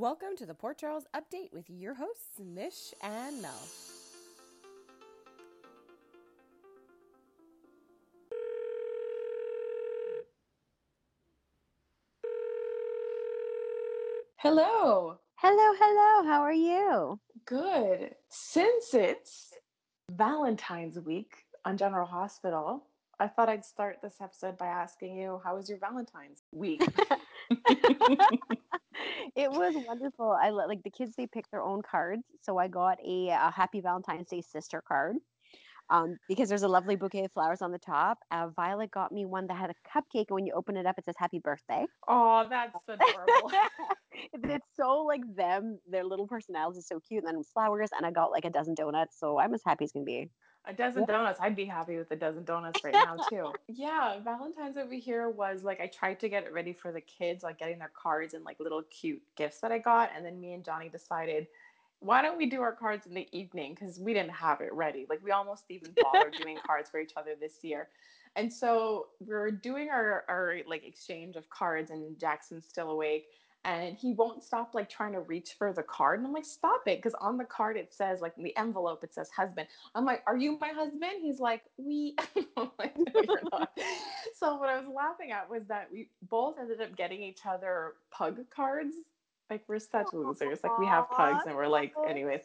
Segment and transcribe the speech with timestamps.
[0.00, 3.50] Welcome to the Port Charles Update with your hosts, Mish and Mel.
[14.38, 15.18] Hello.
[15.34, 16.26] Hello, hello.
[16.26, 17.20] How are you?
[17.44, 18.14] Good.
[18.30, 19.52] Since it's
[20.10, 22.86] Valentine's week on General Hospital,
[23.18, 26.82] I thought I'd start this episode by asking you, how was your Valentine's week?
[29.36, 30.36] it was wonderful.
[30.40, 33.50] I let like the kids they pick their own cards, so I got a, a
[33.50, 35.16] Happy Valentine's Day sister card.
[35.90, 38.18] Um, because there's a lovely bouquet of flowers on the top.
[38.30, 40.96] Uh, Violet got me one that had a cupcake, and when you open it up,
[40.98, 43.50] it says "Happy Birthday." Oh, that's adorable.
[44.34, 47.24] it's so like them, their little personalities is so cute.
[47.24, 49.90] And then flowers, and I got like a dozen donuts, so I'm as happy as
[49.90, 50.30] can be.
[50.70, 51.40] A dozen donuts.
[51.42, 53.52] I'd be happy with a dozen donuts right now too.
[53.68, 57.42] yeah, Valentine's over here was like I tried to get it ready for the kids,
[57.42, 60.52] like getting their cards and like little cute gifts that I got, and then me
[60.52, 61.48] and Johnny decided
[61.98, 65.06] why don't we do our cards in the evening because we didn't have it ready
[65.10, 67.88] like we almost even bothered doing cards for each other this year
[68.36, 73.26] and so we're doing our, our like exchange of cards and jackson's still awake
[73.64, 76.82] and he won't stop like trying to reach for the card and i'm like stop
[76.86, 80.04] it because on the card it says like in the envelope it says husband i'm
[80.04, 82.16] like are you my husband he's like we
[82.78, 83.66] like, no,
[84.34, 87.94] so what i was laughing at was that we both ended up getting each other
[88.10, 88.94] pug cards
[89.50, 90.60] like we're such losers.
[90.62, 92.42] Like we have pugs and we're like, anyways.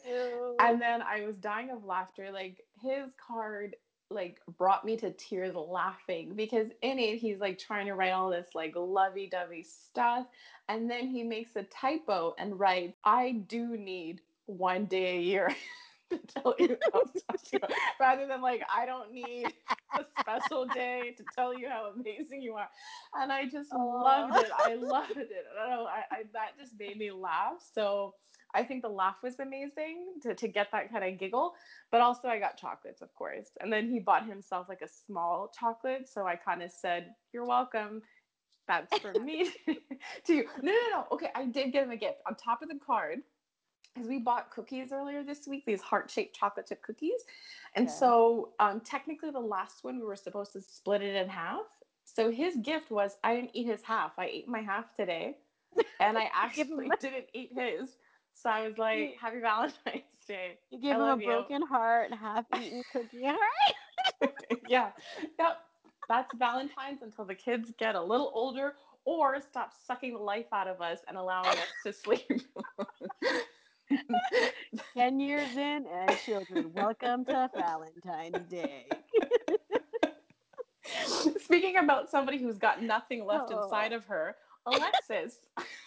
[0.58, 2.32] And then I was dying of laughter.
[2.32, 3.76] Like his card
[4.10, 8.30] like brought me to tears laughing because in it he's like trying to write all
[8.30, 10.26] this like lovey-dovey stuff
[10.68, 15.54] and then he makes a typo and writes i do need one day a year
[16.10, 17.68] to tell you how special
[18.00, 19.52] rather than like I don't need
[19.96, 22.68] a special day to tell you how amazing you are.
[23.14, 24.50] And I just loved it.
[24.56, 25.30] I loved it.
[25.58, 25.86] I don't know.
[25.86, 27.64] I, I, that just made me laugh.
[27.74, 28.14] So
[28.56, 31.54] I think the laugh was amazing to, to get that kind of giggle.
[31.90, 33.50] But also I got chocolates, of course.
[33.60, 36.08] And then he bought himself like a small chocolate.
[36.08, 38.02] So I kind of said, You're welcome.
[38.66, 39.50] That's for me
[40.26, 40.44] to you.
[40.62, 41.06] No, no, no.
[41.12, 42.18] Okay, I did get him a gift.
[42.26, 43.18] On top of the card,
[43.94, 47.22] because we bought cookies earlier this week, these heart shaped chocolate chip cookies.
[47.74, 47.96] And okay.
[47.98, 51.62] so, um, technically, the last one we were supposed to split it in half.
[52.04, 54.12] So, his gift was I didn't eat his half.
[54.18, 55.36] I ate my half today.
[56.00, 57.96] And I actually didn't eat his.
[58.36, 60.58] So, I was like, Happy Valentine's Day.
[60.70, 61.26] You gave I him a you.
[61.26, 64.30] broken heart, half eaten cookie heart.
[64.68, 64.90] yeah.
[65.38, 65.58] Yep.
[66.08, 68.74] That's Valentine's until the kids get a little older
[69.06, 72.42] or stop sucking the life out of us and allowing us to sleep.
[74.94, 78.86] 10 years in and children, welcome to Valentine's Day.
[81.40, 83.64] Speaking about somebody who's got nothing left oh.
[83.64, 84.36] inside of her,
[84.66, 85.38] Alexis.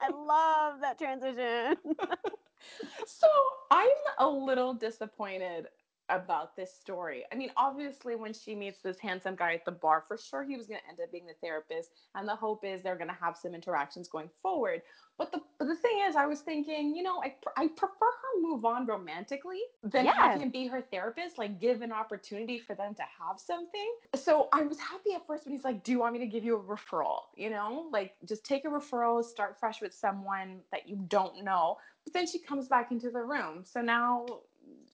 [0.00, 1.76] I love that transition.
[3.06, 3.26] so
[3.70, 3.88] I'm
[4.18, 5.66] a little disappointed
[6.10, 7.24] about this story.
[7.32, 10.56] I mean, obviously, when she meets this handsome guy at the bar, for sure he
[10.56, 13.16] was going to end up being the therapist, and the hope is they're going to
[13.20, 14.82] have some interactions going forward.
[15.18, 18.40] But the but the thing is, I was thinking, you know, I I prefer her
[18.40, 20.14] move on romantically than yeah.
[20.14, 21.36] have him be her therapist.
[21.36, 23.92] Like, give an opportunity for them to have something.
[24.14, 26.42] So I was happy at first when he's like, "Do you want me to give
[26.42, 30.88] you a referral?" You know, like just take a referral, start fresh with someone that
[30.88, 31.76] you don't know.
[32.04, 33.62] But then she comes back into the room.
[33.64, 34.24] So now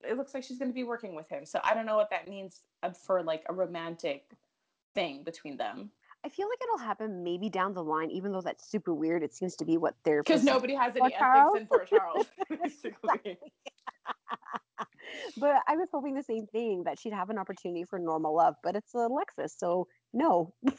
[0.03, 1.45] it looks like she's going to be working with him.
[1.45, 4.31] So I don't know what that means uh, for like a romantic
[4.95, 5.91] thing between them.
[6.25, 9.23] I feel like it'll happen maybe down the line, even though that's super weird.
[9.23, 12.27] It seems to be what they're because nobody has any ethics in Port Charles,
[12.63, 13.39] basically.
[15.37, 18.57] but I was hoping the same thing that she'd have an opportunity for normal love,
[18.65, 20.55] but it's Alexis, so no.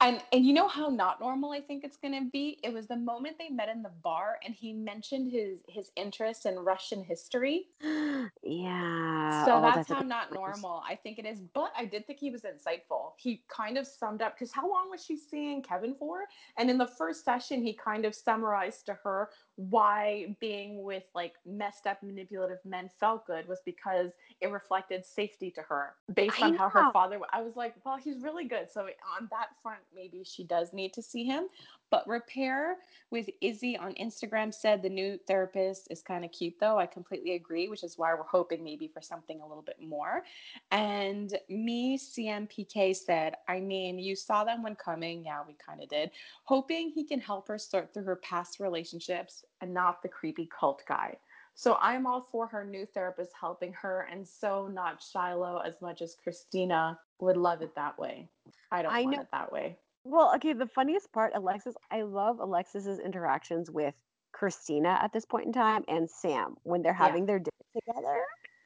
[0.00, 2.58] and and you know how not normal I think it's going to be.
[2.62, 6.46] It was the moment they met in the bar, and he mentioned his his interest
[6.46, 7.66] in Russian history.
[7.82, 9.44] yeah.
[9.44, 11.40] So oh, that's, that's how not normal I think it is.
[11.54, 13.12] But I did think he was insightful.
[13.18, 16.24] He kind of summed up because how long was she seeing Kevin for?
[16.58, 21.34] And in the first session, he kind of summarized to her why being with like
[21.46, 26.54] messed up manipulative men felt good was because it reflected safety to her based on
[26.54, 28.72] how her father I was like, well, he's really good.
[28.72, 31.44] So on that front, maybe she does need to see him.
[31.90, 32.78] But Repair
[33.12, 36.76] with Izzy on Instagram said the new therapist is kind of cute though.
[36.76, 40.24] I completely agree, which is why we're hoping maybe for something a little bit more.
[40.72, 45.24] And me, CMPK said, I mean, you saw them when coming.
[45.24, 46.10] Yeah, we kind of did.
[46.42, 50.82] Hoping he can help her sort through her past relationships and not the creepy cult
[50.88, 51.16] guy.
[51.54, 56.02] So I'm all for her new therapist helping her, and so not Shiloh as much
[56.02, 58.28] as Christina would love it that way.
[58.72, 59.22] I don't I want know.
[59.22, 59.78] it that way.
[60.04, 63.94] Well, okay, the funniest part, Alexis, I love Alexis's interactions with
[64.32, 67.26] Christina at this point in time and Sam when they're having yeah.
[67.26, 68.22] their dinner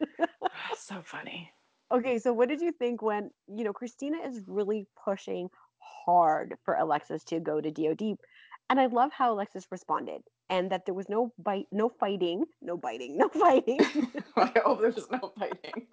[0.08, 0.29] together.
[0.76, 1.52] so funny.
[1.93, 5.49] Okay, so what did you think when, you know, Christina is really pushing
[5.79, 8.17] hard for Alexis to go to DOD?
[8.70, 12.76] And I love how Alexis responded and that there was no bite, no fighting, no
[12.76, 13.81] biting, no fighting.
[14.37, 15.87] I hope there was no fighting.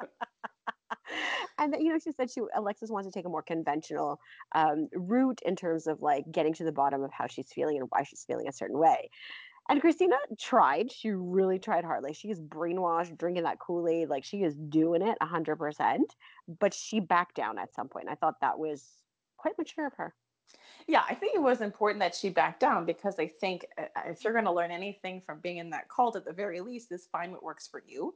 [1.58, 4.18] and that, you know, she said she Alexis wants to take a more conventional
[4.54, 7.86] um, route in terms of like getting to the bottom of how she's feeling and
[7.90, 9.10] why she's feeling a certain way.
[9.68, 10.90] And Christina tried.
[10.90, 12.02] She really tried hard.
[12.02, 14.08] Like she is brainwashed, drinking that Kool Aid.
[14.08, 16.14] Like she is doing it hundred percent.
[16.58, 18.08] But she backed down at some point.
[18.10, 18.84] I thought that was
[19.36, 20.14] quite mature of her.
[20.88, 24.24] Yeah, I think it was important that she backed down because I think uh, if
[24.24, 27.06] you're going to learn anything from being in that cult, at the very least, is
[27.06, 28.14] find what works for you.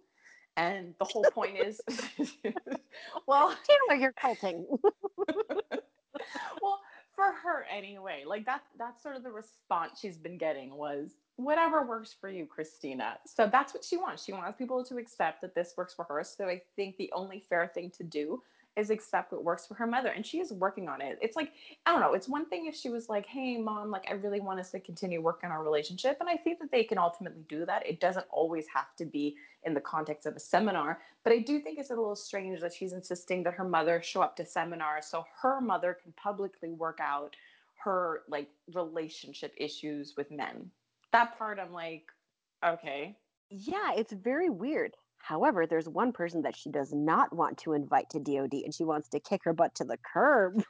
[0.56, 1.80] And the whole point is,
[3.26, 3.54] well,
[3.88, 4.66] Taylor, you're culting.
[6.62, 6.80] well,
[7.14, 11.84] for her anyway, like that that's sort of the response she's been getting was whatever
[11.86, 13.18] works for you, Christina.
[13.26, 14.24] So that's what she wants.
[14.24, 16.24] She wants people to accept that this works for her.
[16.24, 18.42] So I think the only fair thing to do
[18.76, 21.18] is accept what works for her mother and she is working on it.
[21.22, 21.52] It's like
[21.86, 24.40] i don't know it's one thing if she was like hey mom like i really
[24.40, 27.44] want us to continue working on our relationship and i think that they can ultimately
[27.48, 27.86] do that.
[27.86, 31.58] It doesn't always have to be in the context of a seminar but i do
[31.60, 35.06] think it's a little strange that she's insisting that her mother show up to seminars
[35.06, 37.34] so her mother can publicly work out
[37.76, 40.70] her like relationship issues with men.
[41.12, 42.04] That part i'm like
[42.64, 43.16] okay.
[43.48, 48.10] Yeah it's very weird However, there's one person that she does not want to invite
[48.10, 50.62] to DOD and she wants to kick her butt to the curb.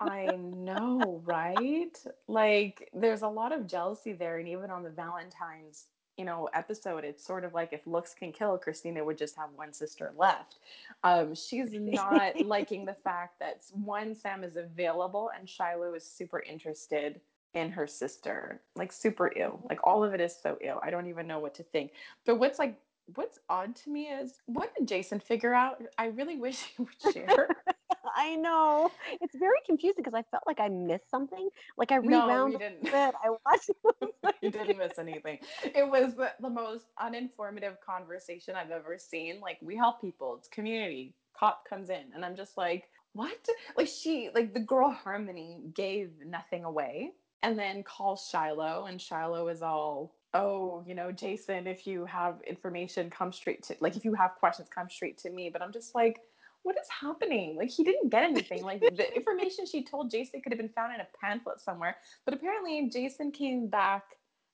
[0.00, 1.96] I know, right?
[2.26, 5.86] Like there's a lot of jealousy there and even on the Valentine's,
[6.16, 9.50] you know, episode, it's sort of like if looks can kill, Christina would just have
[9.54, 10.58] one sister left.
[11.02, 16.40] Um, she's not liking the fact that one Sam is available and Shiloh is super
[16.40, 17.20] interested
[17.54, 18.60] in her sister.
[18.76, 19.60] Like super ill.
[19.68, 20.80] Like all of it is so ill.
[20.82, 21.92] I don't even know what to think.
[22.26, 22.76] But what's like
[23.14, 25.82] what's odd to me is what did Jason figure out?
[25.98, 27.48] I really wish he would share.
[28.16, 28.90] I know
[29.20, 31.48] it's very confusing because I felt like I missed something.
[31.76, 32.94] Like I rewound no, didn't.
[32.94, 33.70] I watched.
[34.42, 35.38] you didn't miss anything.
[35.62, 39.40] It was the, the most uninformative conversation I've ever seen.
[39.40, 40.36] Like we help people.
[40.38, 41.14] It's community.
[41.36, 42.84] Cop comes in, and I'm just like,
[43.14, 43.48] what?
[43.76, 47.10] Like she, like the girl Harmony gave nothing away,
[47.42, 52.40] and then calls Shiloh, and Shiloh is all oh, you know, Jason, if you have
[52.46, 55.48] information, come straight to, like, if you have questions, come straight to me.
[55.48, 56.20] But I'm just like,
[56.64, 57.56] what is happening?
[57.56, 58.62] Like, he didn't get anything.
[58.62, 61.96] Like, the information she told Jason could have been found in a pamphlet somewhere.
[62.24, 64.02] But apparently, Jason came back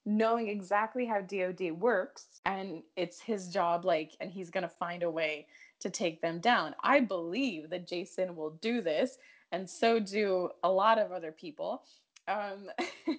[0.06, 2.41] knowing exactly how DOD works.
[2.44, 5.47] And it's his job, like, and he's going to find a way
[5.81, 6.75] to take them down.
[6.82, 9.17] I believe that Jason will do this.
[9.53, 11.82] And so do a lot of other people.
[12.31, 12.71] Um,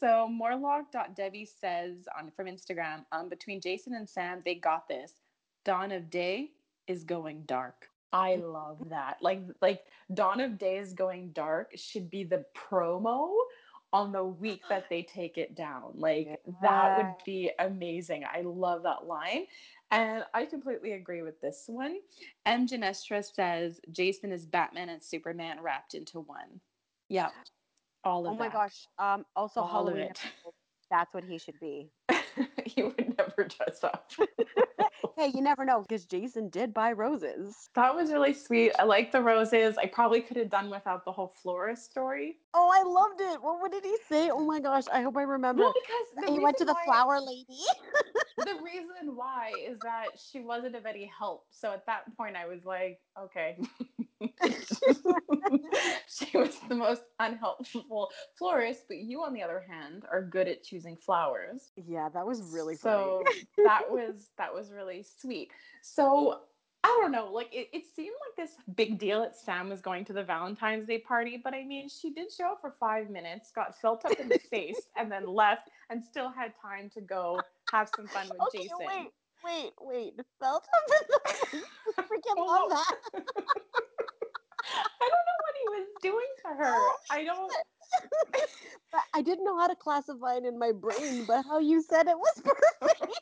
[0.00, 5.12] so Morlock.debbie says on from Instagram, um, between Jason and Sam, they got this.
[5.64, 6.50] Dawn of Day
[6.86, 7.88] is going dark.
[8.12, 9.18] I love that.
[9.20, 9.82] Like like
[10.14, 13.30] Dawn of Day is going dark should be the promo
[13.92, 15.92] on the week that they take it down.
[15.94, 16.52] Like yeah.
[16.62, 18.24] that would be amazing.
[18.24, 19.46] I love that line.
[19.90, 21.98] And I completely agree with this one.
[22.44, 22.66] M.
[22.66, 26.60] Genestra says Jason is Batman and Superman wrapped into one.
[27.08, 27.30] Yeah,
[28.08, 28.52] all of oh my that.
[28.52, 28.86] gosh.
[28.98, 30.10] Um, also All Halloween.
[30.90, 31.90] That's what he should be.
[32.64, 34.10] he would never dress up.
[35.16, 37.68] hey, you never know because Jason did buy roses.
[37.74, 38.72] That was really sweet.
[38.78, 39.76] I like the roses.
[39.76, 42.36] I probably could have done without the whole florist story.
[42.54, 43.42] Oh, I loved it.
[43.42, 44.30] What, what did he say?
[44.30, 45.64] Oh my gosh, I hope I remember.
[45.64, 47.60] Well, because he went to the why, flower lady.
[48.38, 51.44] the reason why is that she wasn't of any help.
[51.50, 53.58] So at that point, I was like, okay.
[56.08, 60.64] she was the most unhelpful florist, but you, on the other hand, are good at
[60.64, 61.70] choosing flowers.
[61.76, 63.22] Yeah, that was really so
[63.64, 65.50] that was that was really sweet.
[65.82, 66.40] So
[66.84, 70.04] I don't know, like it, it seemed like this big deal that Sam was going
[70.06, 73.50] to the Valentine's Day party, but I mean, she did show up for five minutes,
[73.52, 77.40] got felt up in the face, and then left, and still had time to go
[77.72, 78.76] have some fun with okay, Jason.
[78.78, 79.08] Wait,
[79.44, 81.06] wait, wait, up in
[81.52, 81.62] the.
[81.98, 82.68] I freaking love oh.
[82.70, 82.96] that.
[84.74, 86.74] I don't know what he was doing to her.
[86.74, 87.52] Oh, I don't.
[89.14, 92.18] I didn't know how to classify it in my brain, but how you said it
[92.18, 93.12] was perfect.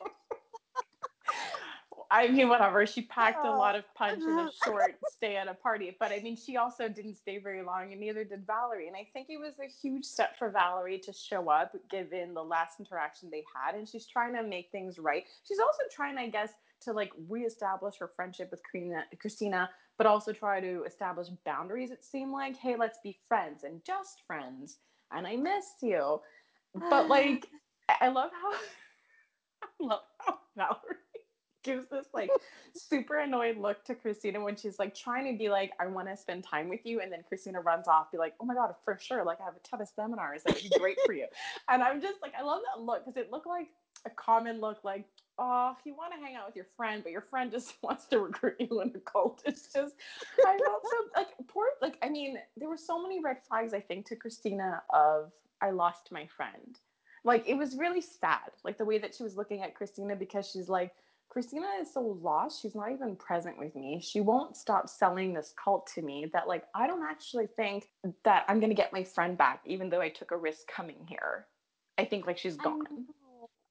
[2.09, 2.85] I mean, whatever.
[2.85, 6.11] She packed a oh, lot of punch in a short stay at a party, but
[6.11, 8.87] I mean, she also didn't stay very long, and neither did Valerie.
[8.87, 12.43] And I think it was a huge step for Valerie to show up, given the
[12.43, 13.75] last interaction they had.
[13.75, 15.23] And she's trying to make things right.
[15.47, 18.61] She's also trying, I guess, to like reestablish her friendship with
[19.19, 21.91] Christina, but also try to establish boundaries.
[21.91, 24.77] It seemed like, hey, let's be friends and just friends.
[25.11, 26.21] And I miss you.
[26.73, 27.47] But like,
[27.89, 28.53] I love how
[29.63, 31.06] I love how Valerie
[31.67, 32.31] gives this like
[32.73, 36.17] super annoyed look to Christina when she's like trying to be like, I want to
[36.17, 37.01] spend time with you.
[37.01, 39.23] And then Christina runs off, be like, oh my God, for sure.
[39.23, 41.27] Like, I have a ton of seminars that would be great for you.
[41.69, 43.67] And I'm just like, I love that look because it looked like
[44.05, 45.05] a common look, like,
[45.37, 48.19] oh, you want to hang out with your friend, but your friend just wants to
[48.19, 49.43] recruit you in a cult.
[49.45, 49.95] It's just,
[50.45, 53.81] I felt so like poor, like, I mean, there were so many red flags, I
[53.81, 55.31] think, to Christina of,
[55.61, 56.79] I lost my friend.
[57.23, 60.49] Like, it was really sad, like the way that she was looking at Christina because
[60.49, 60.93] she's like,
[61.29, 62.61] Christina is so lost.
[62.61, 63.99] She's not even present with me.
[64.01, 67.89] She won't stop selling this cult to me that, like, I don't actually think
[68.23, 71.05] that I'm going to get my friend back, even though I took a risk coming
[71.07, 71.47] here.
[71.97, 72.81] I think, like, she's gone.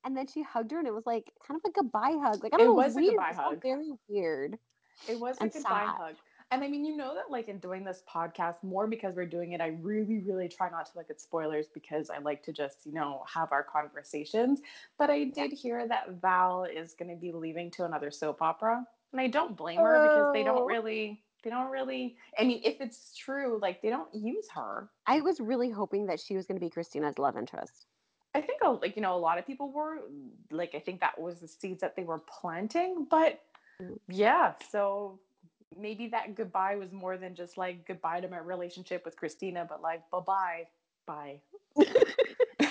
[0.04, 2.44] And then she hugged her, and it was like kind of like a goodbye hug.
[2.44, 3.14] Like, I don't It know, was a weird.
[3.16, 3.62] goodbye hug.
[3.62, 4.58] Very weird.
[5.08, 5.96] It was a goodbye sad.
[5.98, 6.14] hug.
[6.52, 9.52] And I mean, you know that like in doing this podcast, more because we're doing
[9.52, 12.86] it, I really, really try not to look at spoilers because I like to just,
[12.86, 14.60] you know, have our conversations.
[14.96, 18.86] But I did hear that Val is going to be leaving to another soap opera.
[19.12, 20.44] And I don't blame her because they Oh.
[20.44, 24.90] don't really, they don't really, I mean, if it's true, like they don't use her.
[25.06, 27.86] I was really hoping that she was going to be Christina's love interest.
[28.34, 30.00] I think like you know a lot of people were
[30.50, 33.40] like I think that was the seeds that they were planting, but
[33.80, 33.98] Mm.
[34.08, 35.20] yeah, so
[35.78, 39.83] maybe that goodbye was more than just like goodbye to my relationship with Christina, but
[39.83, 40.21] like bye
[41.06, 41.40] bye
[41.87, 42.71] bye.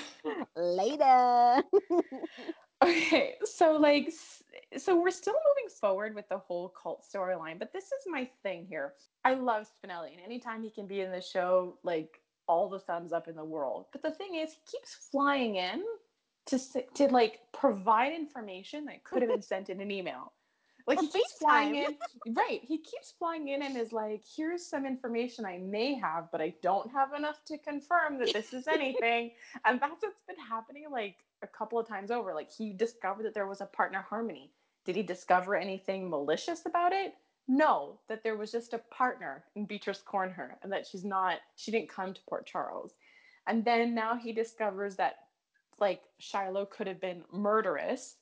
[0.56, 1.62] Later.
[2.84, 4.12] Okay, so like
[4.76, 8.66] so we're still moving forward with the whole cult storyline, but this is my thing
[8.68, 8.92] here.
[9.24, 13.12] I love Spinelli, and anytime he can be in the show, like all the thumbs
[13.12, 13.86] up in the world.
[13.92, 15.82] But the thing is, he keeps flying in
[16.46, 16.58] to
[16.94, 20.32] to like provide information that could have been sent in an email.
[20.86, 21.96] Like Or he keeps flying in,
[22.28, 22.60] right?
[22.62, 26.54] He keeps flying in and is like, "Here's some information I may have, but I
[26.62, 29.32] don't have enough to confirm that this is anything."
[29.64, 32.34] and that's what's been happening like a couple of times over.
[32.34, 34.52] Like he discovered that there was a partner harmony.
[34.84, 37.14] Did he discover anything malicious about it?
[37.48, 41.70] No, that there was just a partner in Beatrice Cornher and that she's not, she
[41.70, 42.94] didn't come to Port Charles.
[43.46, 45.16] And then now he discovers that
[45.78, 48.16] like Shiloh could have been murderous,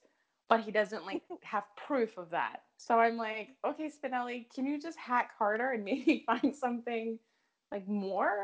[0.48, 2.62] but he doesn't like have proof of that.
[2.76, 7.18] So I'm like, okay, Spinelli, can you just hack harder and maybe find something
[7.72, 8.38] like more?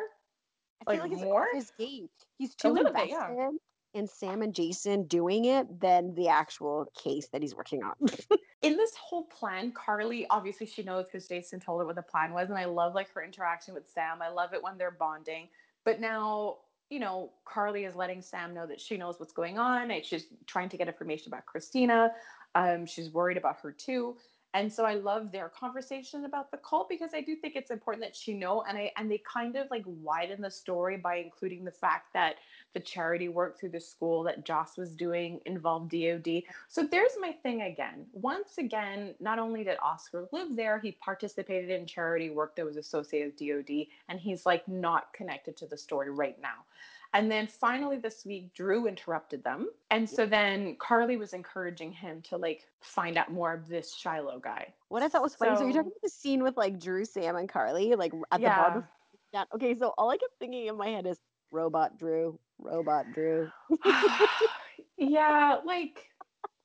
[0.86, 1.46] I feel Like like it's more?
[1.52, 2.08] his game.
[2.38, 3.50] He's too little bit, invested yeah.
[3.94, 7.94] in Sam and Jason doing it than the actual case that he's working on.
[8.62, 12.32] in this whole plan, Carly obviously she knows because Jason told her what the plan
[12.32, 14.22] was, and I love like her interaction with Sam.
[14.22, 15.48] I love it when they're bonding.
[15.84, 16.58] But now,
[16.90, 20.26] you know, Carly is letting Sam know that she knows what's going on, and she's
[20.46, 22.12] trying to get information about Christina.
[22.54, 24.16] Um, she's worried about her too.
[24.52, 28.02] And so I love their conversation about the cult because I do think it's important
[28.04, 31.64] that she know and I and they kind of like widen the story by including
[31.64, 32.36] the fact that
[32.72, 36.42] the charity work through the school that Joss was doing involved DOD.
[36.68, 38.06] So there's my thing again.
[38.12, 42.76] Once again, not only did Oscar live there, he participated in charity work that was
[42.76, 46.64] associated with DOD, and he's like not connected to the story right now.
[47.12, 49.68] And then finally this week, Drew interrupted them.
[49.90, 54.38] And so then Carly was encouraging him to like find out more of this Shiloh
[54.38, 54.72] guy.
[54.90, 55.56] what I thought was funny.
[55.56, 58.46] So, you're talking about the scene with like Drew, Sam, and Carly, like at the
[58.46, 58.70] bar.
[58.70, 58.88] before-
[59.32, 59.44] Yeah.
[59.56, 61.18] Okay, so all I kept thinking in my head is
[61.50, 63.50] robot Drew, robot Drew.
[64.98, 66.06] yeah, like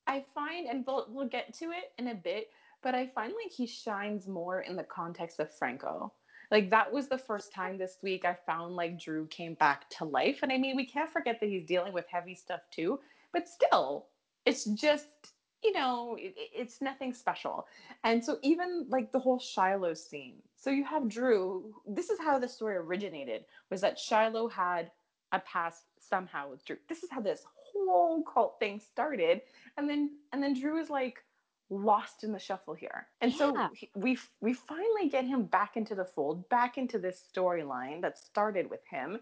[0.06, 2.48] I find, and we'll we'll get to it in a bit,
[2.82, 6.12] but I find like he shines more in the context of Franco.
[6.50, 10.04] Like that was the first time this week I found like Drew came back to
[10.04, 13.00] life, and I mean we can't forget that he's dealing with heavy stuff too,
[13.32, 14.08] but still,
[14.44, 15.08] it's just
[15.64, 17.66] you know it, it- it's nothing special.
[18.04, 21.74] And so even like the whole Shiloh scene, so you have Drew.
[21.86, 24.92] This is how the story originated: was that Shiloh had
[25.32, 26.76] a past somehow with Drew.
[26.88, 29.42] This is how this whole cult thing started,
[29.76, 31.22] and then and then Drew is like
[31.68, 35.94] lost in the shuffle here, and so he- we we finally get him back into
[35.94, 39.20] the fold, back into this storyline that started with him,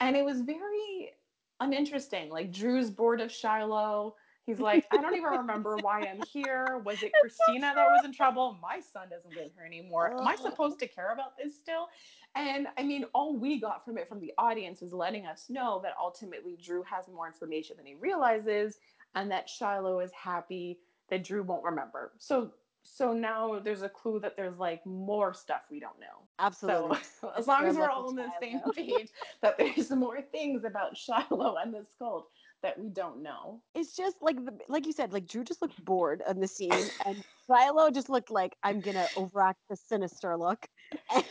[0.00, 1.12] and it was very
[1.60, 2.28] uninteresting.
[2.30, 4.16] Like Drew's bored of Shiloh.
[4.46, 6.80] He's like, I don't even remember why I'm here.
[6.84, 8.56] Was it Christina that was in trouble?
[8.62, 10.18] My son doesn't live here anymore.
[10.18, 11.88] Am I supposed to care about this still?
[12.34, 15.80] And I mean, all we got from it from the audience is letting us know
[15.82, 18.78] that ultimately Drew has more information than he realizes,
[19.14, 22.12] and that Shiloh is happy that Drew won't remember.
[22.18, 22.52] So
[22.86, 26.22] so now there's a clue that there's like more stuff we don't know.
[26.38, 26.98] Absolutely.
[27.20, 29.08] So as long as we're all on the same page
[29.42, 32.28] that there's more things about Shiloh and this cult
[32.62, 33.60] that we don't know.
[33.74, 36.90] It's just like the, like you said, like Drew just looked bored on the scene,
[37.04, 40.66] and Shiloh just looked like I'm gonna overact the sinister look.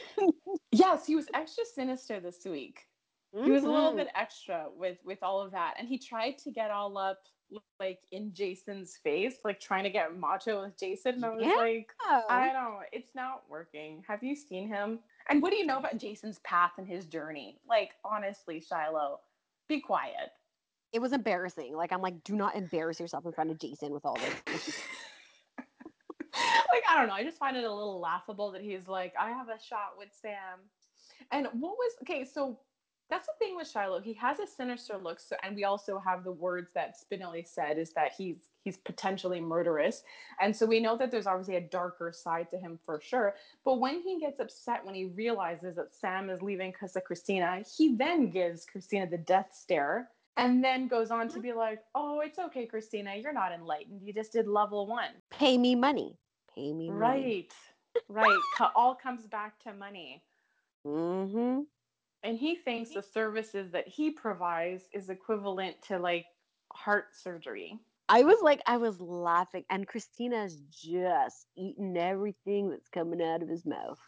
[0.72, 2.88] Yes, he was extra sinister this week.
[3.32, 3.98] He was a little Mhm.
[3.98, 7.20] bit extra with with all of that, and he tried to get all up
[7.80, 11.16] like in Jason's face, like trying to get macho with Jason.
[11.16, 11.56] And I was Yeah.
[11.56, 11.94] like,
[12.30, 12.86] I don't.
[12.92, 14.04] It's not working.
[14.08, 15.00] Have you seen him?
[15.30, 17.62] And what do you know about Jason's path and his journey?
[17.68, 19.22] Like honestly, Shiloh,
[19.68, 20.32] be quiet.
[20.96, 21.76] It was embarrassing.
[21.76, 24.80] Like I'm like, do not embarrass yourself in front of Jason with all this.
[25.58, 27.14] like I don't know.
[27.14, 30.08] I just find it a little laughable that he's like, I have a shot with
[30.22, 30.60] Sam.
[31.34, 32.24] And what was okay?
[32.24, 32.60] So
[33.10, 34.00] that's the thing with Shiloh.
[34.00, 35.20] He has a sinister look.
[35.20, 39.42] So, and we also have the words that Spinelli said is that he's he's potentially
[39.42, 40.02] murderous.
[40.40, 43.36] And so we know that there's obviously a darker side to him for sure.
[43.66, 47.64] But when he gets upset when he realizes that Sam is leaving because of Christina,
[47.78, 50.10] he then gives Christina the death stare.
[50.38, 53.16] And then goes on to be like, "Oh, it's okay, Christina.
[53.16, 54.02] You're not enlightened.
[54.04, 56.18] You just did level one." Pay me money.
[56.54, 57.00] Pay me money.
[57.00, 57.54] Right,
[58.10, 58.42] right.
[58.76, 60.24] All comes back to money.
[60.86, 61.62] Mm-hmm.
[62.24, 66.26] And he thinks the services that he provides is equivalent to like
[66.74, 67.80] heart surgery.
[68.10, 73.50] I was like, I was laughing, and Christina's just eating everything that's coming out of
[73.50, 74.00] his mouth.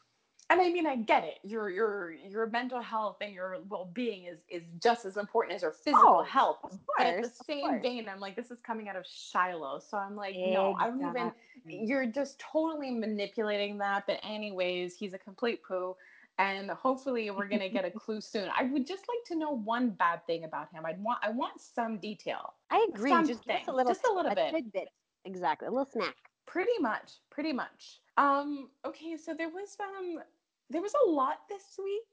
[0.50, 1.40] And I mean, I get it.
[1.44, 5.62] Your your your mental health and your well being is is just as important as
[5.62, 6.60] your physical Oh, health.
[6.64, 9.80] of But at the same vein, I'm like, this is coming out of Shiloh.
[9.80, 11.34] So I'm like, no, I don't even.
[11.66, 14.06] You're just totally manipulating that.
[14.08, 15.98] But anyways, he's a complete poo.
[16.40, 18.50] And hopefully we're gonna get a clue soon.
[18.58, 20.86] I would just like to know one bad thing about him.
[20.86, 22.54] I'd want I want some detail.
[22.70, 23.12] I agree.
[23.26, 24.52] Just a little, just a little bit.
[24.54, 24.90] tidbit.
[25.26, 26.16] Exactly, a little snack.
[26.46, 28.00] Pretty much, pretty much.
[28.16, 30.20] Um, okay, so there was um
[30.70, 32.04] there was a lot this week.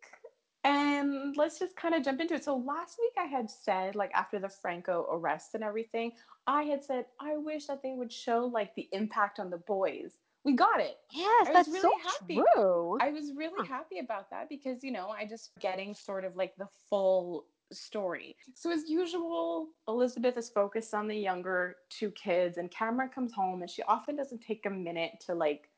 [0.66, 2.44] And let's just kind of jump into it.
[2.44, 6.12] So last week I had said, like after the Franco arrest and everything,
[6.46, 10.12] I had said I wish that they would show like the impact on the boys.
[10.44, 10.96] We got it.
[11.12, 12.34] Yes, I was that's really so happy.
[12.54, 12.98] true.
[13.00, 13.76] I was really Huh.
[13.76, 18.36] happy about that because you know I just getting sort of like the full story.
[18.54, 23.62] So as usual, Elizabeth is focused on the younger two kids, and Cameron comes home,
[23.62, 25.70] and she often doesn't take a minute to like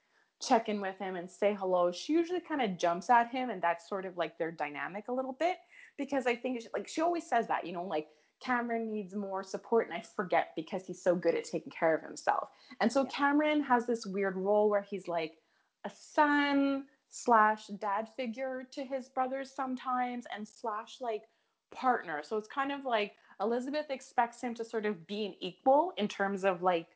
[0.43, 1.93] check in with him and say hello.
[1.93, 5.13] She usually kind of jumps at him, and that's sort of like their dynamic a
[5.13, 5.57] little bit
[5.99, 8.09] because I think she, like she always says that you know like
[8.41, 12.03] Cameron needs more support, and I forget because he's so good at taking care of
[12.03, 12.51] himself.
[12.81, 13.11] And so Yeah.
[13.11, 15.39] Cameron has this weird role where he's like
[15.85, 21.23] a son slash dad figure to his brothers sometimes and slash like
[21.71, 22.23] partner.
[22.23, 26.09] So it's kind of like Elizabeth expects him to sort of be an equal in
[26.09, 26.89] terms of like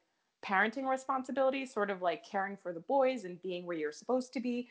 [0.42, 4.40] parenting responsibilities, sort of like caring for the boys and being where you're supposed to
[4.40, 4.68] be.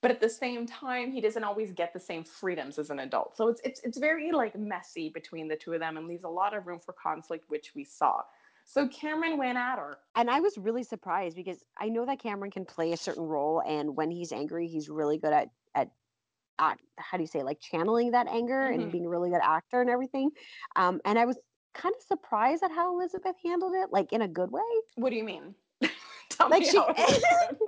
[0.00, 3.36] But at the same time, he doesn't always get the same freedoms as an adult.
[3.36, 6.28] So it's it's it's very like messy between the two of them and leaves a
[6.28, 8.22] lot of room for conflict, which we saw.
[8.64, 9.98] So Cameron went at her.
[10.14, 13.62] And I was really surprised because I know that Cameron can play a certain role,
[13.64, 15.90] and when he's angry, he's really good at at
[16.58, 18.74] act, how do you say like channeling that anger Mhm.
[18.74, 20.30] and being a really good actor and everything.
[20.76, 21.38] Um, and I was
[21.74, 24.60] kind of surprised at how Elizabeth handled it, like in a good way.
[24.96, 25.54] What do you mean?
[26.30, 27.58] Tell Like me she- how it was good.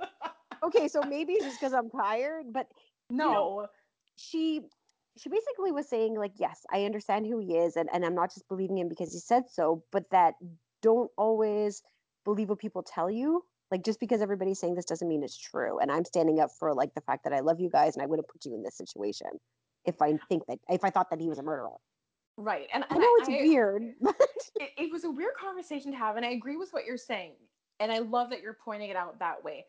[0.63, 2.67] Okay, so maybe it's just because I'm tired, but
[3.09, 3.67] no.
[4.15, 4.61] she
[5.17, 8.33] she basically was saying like yes i understand who he is and, and i'm not
[8.33, 10.33] just believing him because he said so but that
[10.81, 11.81] don't always
[12.25, 13.41] believe what people tell you
[13.71, 16.73] like just because everybody's saying this doesn't mean it's true and i'm standing up for
[16.73, 18.75] like the fact that i love you guys and i wouldn't put you in this
[18.75, 19.27] situation
[19.85, 21.69] if i think that if i thought that he was a murderer
[22.37, 22.67] Right.
[22.73, 24.15] And, i know it's weird but
[24.59, 27.33] it, it was a weird conversation to have and i agree with what you're saying
[27.79, 29.65] and i love that you're pointing it out that way.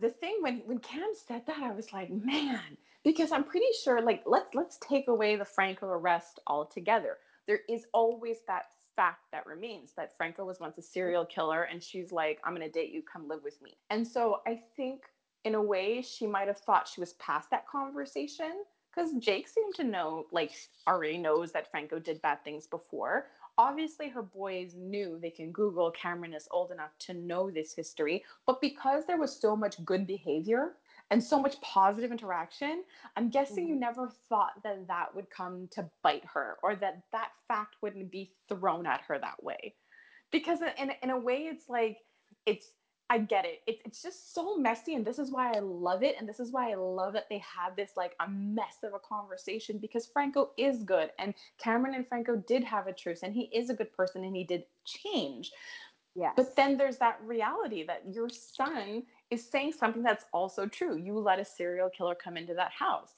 [0.00, 4.00] The thing when when cam said that i was like man because i'm pretty sure
[4.02, 7.18] like let's let's take away the franco arrest altogether.
[7.46, 11.82] There is always that fact that remains that franco was once a serial killer and
[11.82, 13.76] she's like i'm going to date you come live with me.
[13.90, 15.02] And so i think
[15.44, 18.64] in a way she might have thought she was past that conversation
[18.96, 20.52] because jake seemed to know like
[20.88, 23.26] already knows that franco did bad things before
[23.58, 28.24] obviously her boys knew they can google cameron is old enough to know this history
[28.46, 30.76] but because there was so much good behavior
[31.10, 32.84] and so much positive interaction
[33.16, 33.80] i'm guessing you Mhm.
[33.80, 38.32] never thought that that would come to bite her or that that fact wouldn't be
[38.48, 39.74] thrown at her that way
[40.32, 41.98] because in, in a way it's like
[42.46, 42.72] it's
[43.10, 43.62] i get it.
[43.66, 46.52] it it's just so messy and this is why i love it and this is
[46.52, 50.50] why i love that they have this like a mess of a conversation because franco
[50.56, 53.92] is good and cameron and franco did have a truce and he is a good
[53.92, 55.52] person and he did change.
[56.14, 56.32] Yes.
[56.34, 60.96] but then there's that reality that your son is saying something that's also true.
[60.96, 63.10] You let a serial killer come into that house.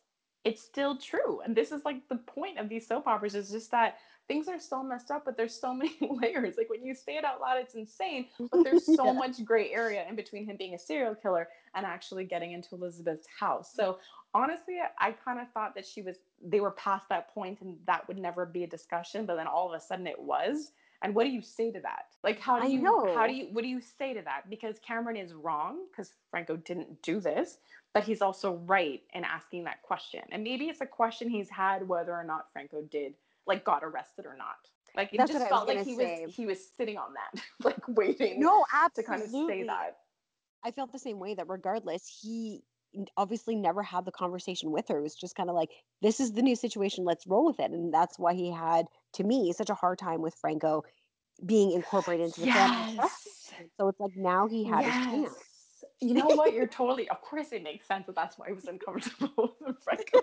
[0.44, 3.70] It's still true and this is like the point of these soap operas is just
[3.70, 3.98] that
[4.29, 6.57] things are so messed up, but there's so many layers.
[6.57, 9.12] Like when you say it out loud, it's insane, but there's so yeah.
[9.12, 13.27] much gray area in between him being a serial killer and actually getting into Elizabeth's
[13.41, 13.73] house.
[13.75, 13.99] So
[14.35, 18.07] honestly, I kind of thought that she was, they were past that point and that
[18.07, 20.73] would never be a discussion, but then all of a sudden it was.
[21.01, 22.07] And what do you say to that?
[22.25, 24.51] Like, how do you, how do you, what do you say to that?
[24.51, 27.59] Because Cameron is wrong because Franco didn't do this,
[27.95, 30.23] but he's also right in asking that question.
[30.33, 33.14] And maybe it's a question he's had whether or not Franco did
[33.48, 34.56] like got arrested or not.
[34.96, 36.24] Like it That's just felt like he say.
[36.26, 38.40] was he was sitting on that, like waiting.
[38.40, 39.02] No, absolutely.
[39.02, 39.96] to kind of say that.
[40.64, 42.62] I felt the same way that regardless, he
[43.16, 44.98] obviously never had the conversation with her.
[44.98, 45.70] It was just kind of like,
[46.02, 47.70] this is the new situation, let's roll with it.
[47.70, 50.82] And that's why he had, to me, such a hard time with Franco
[51.44, 52.96] being incorporated into the yes.
[52.96, 53.08] family.
[53.78, 54.94] So it's like now he had yes.
[54.94, 55.47] his chance
[56.00, 56.52] you know what?
[56.52, 57.08] You're totally.
[57.08, 59.76] Of course, it makes sense that that's why I was uncomfortable with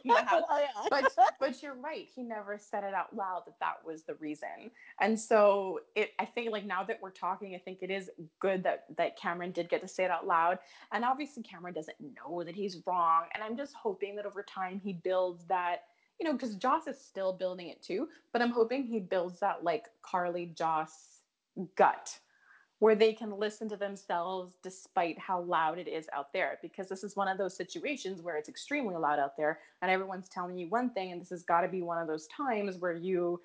[0.03, 0.43] in the house.
[0.89, 2.07] But but you're right.
[2.15, 4.71] He never said it out loud that that was the reason.
[5.01, 6.11] And so it.
[6.17, 8.09] I think like now that we're talking, I think it is
[8.39, 10.59] good that that Cameron did get to say it out loud.
[10.93, 13.23] And obviously, Cameron doesn't know that he's wrong.
[13.33, 15.83] And I'm just hoping that over time he builds that.
[16.19, 18.07] You know, because Joss is still building it too.
[18.31, 21.19] But I'm hoping he builds that like Carly Joss
[21.75, 22.17] gut
[22.85, 27.03] where they can listen to themselves despite how loud it is out there because this
[27.03, 30.69] is one of those situations where it's extremely loud out there and everyone's telling you
[30.69, 33.41] one thing and this has got to be one of those times where you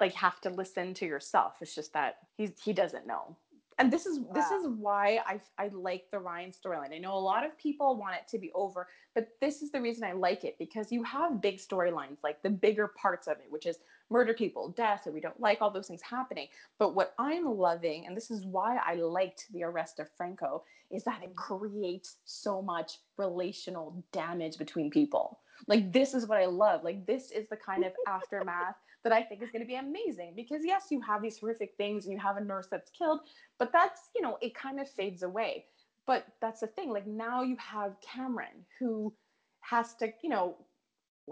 [0.00, 3.36] like have to listen to yourself it's just that he's he doesn't know
[3.78, 4.32] and this is wow.
[4.34, 6.94] this is why I I like the Ryan storyline.
[6.94, 9.80] I know a lot of people want it to be over, but this is the
[9.80, 13.46] reason I like it because you have big storylines like the bigger parts of it,
[13.48, 13.78] which is
[14.12, 16.48] murder people, death, and we don't like all those things happening.
[16.78, 21.02] But what I'm loving, and this is why I liked the arrest of Franco, is
[21.04, 25.40] that it creates so much relational damage between people.
[25.66, 26.84] Like this is what I love.
[26.84, 30.34] Like this is the kind of aftermath that I think is going to be amazing
[30.36, 33.20] because yes, you have these horrific things and you have a nurse that's killed,
[33.58, 35.64] but that's, you know, it kind of fades away.
[36.06, 36.90] But that's the thing.
[36.90, 39.12] Like now you have Cameron who
[39.60, 40.56] has to, you know,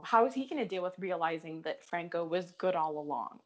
[0.04, 3.40] how is he going to deal with realizing that Franco was good all along?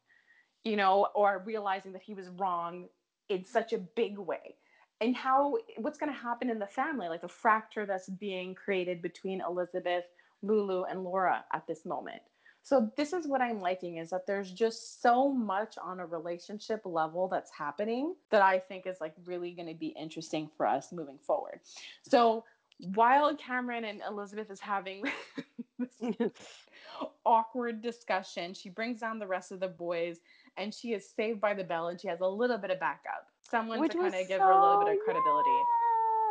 [0.63, 2.87] You know, or realizing that he was wrong
[3.29, 4.55] in such a big way.
[5.01, 9.01] And how what's going to happen in the family, like the fracture that's being created
[9.01, 10.05] between Elizabeth,
[10.41, 12.21] Lulu, and Laura at this moment.
[12.65, 16.81] So this is what I'm liking is that there's just so much on a relationship
[16.83, 20.91] level that's happening that I think is like really going to be interesting for us
[20.91, 21.59] moving forward.
[22.09, 22.43] So
[22.95, 25.03] while Cameron and Elizabeth is having
[27.25, 30.19] awkward discussion, she brings down the rest of the boys
[30.57, 33.27] and she is saved by the bell and she has a little bit of backup.
[33.41, 35.49] Someone Which to kind of give so her a little bit of credibility.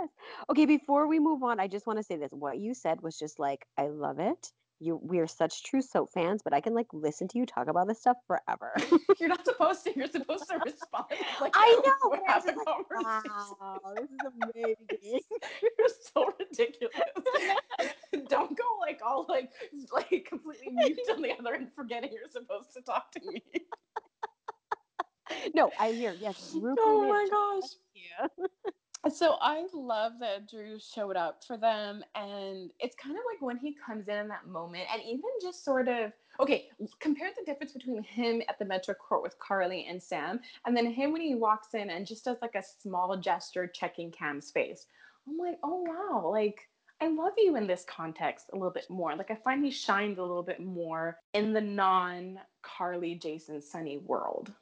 [0.01, 0.09] Yes.
[0.51, 2.31] Okay, before we move on, I just want to say this.
[2.33, 6.11] What you said was just like, I love it you we are such true soap
[6.13, 8.75] fans, but I can like listen to you talk about this stuff forever.
[9.21, 9.97] you're not supposed to.
[9.97, 11.05] You're supposed to respond.
[11.41, 12.23] Like, I know.
[12.27, 13.57] Have a like, conversation.
[13.61, 14.19] Wow, this is
[14.55, 15.21] amazing.
[15.63, 16.95] you're so ridiculous.
[18.29, 19.51] Don't go like all like
[19.93, 23.43] like completely mute on the other end, forgetting you're supposed to talk to me.
[25.55, 26.57] no, I hear yes.
[26.57, 27.71] Oh my gosh.
[27.95, 28.73] Yeah
[29.05, 32.03] Uh, so I love that Drew showed up for them.
[32.15, 35.65] And it's kind of like when he comes in in that moment, and even just
[35.65, 36.69] sort of, okay,
[37.01, 40.87] compare the difference between him at the Metro Court with Carly and Sam, and then
[40.87, 44.87] him when he walks in and just does like a small gesture checking Cam's face.
[45.29, 46.69] I'm like, oh, wow, like.
[47.01, 49.17] I love you in this context a little bit more.
[49.17, 53.99] Like I find he shines a little bit more in the non Carly, Jason, Sonny
[53.99, 54.53] world.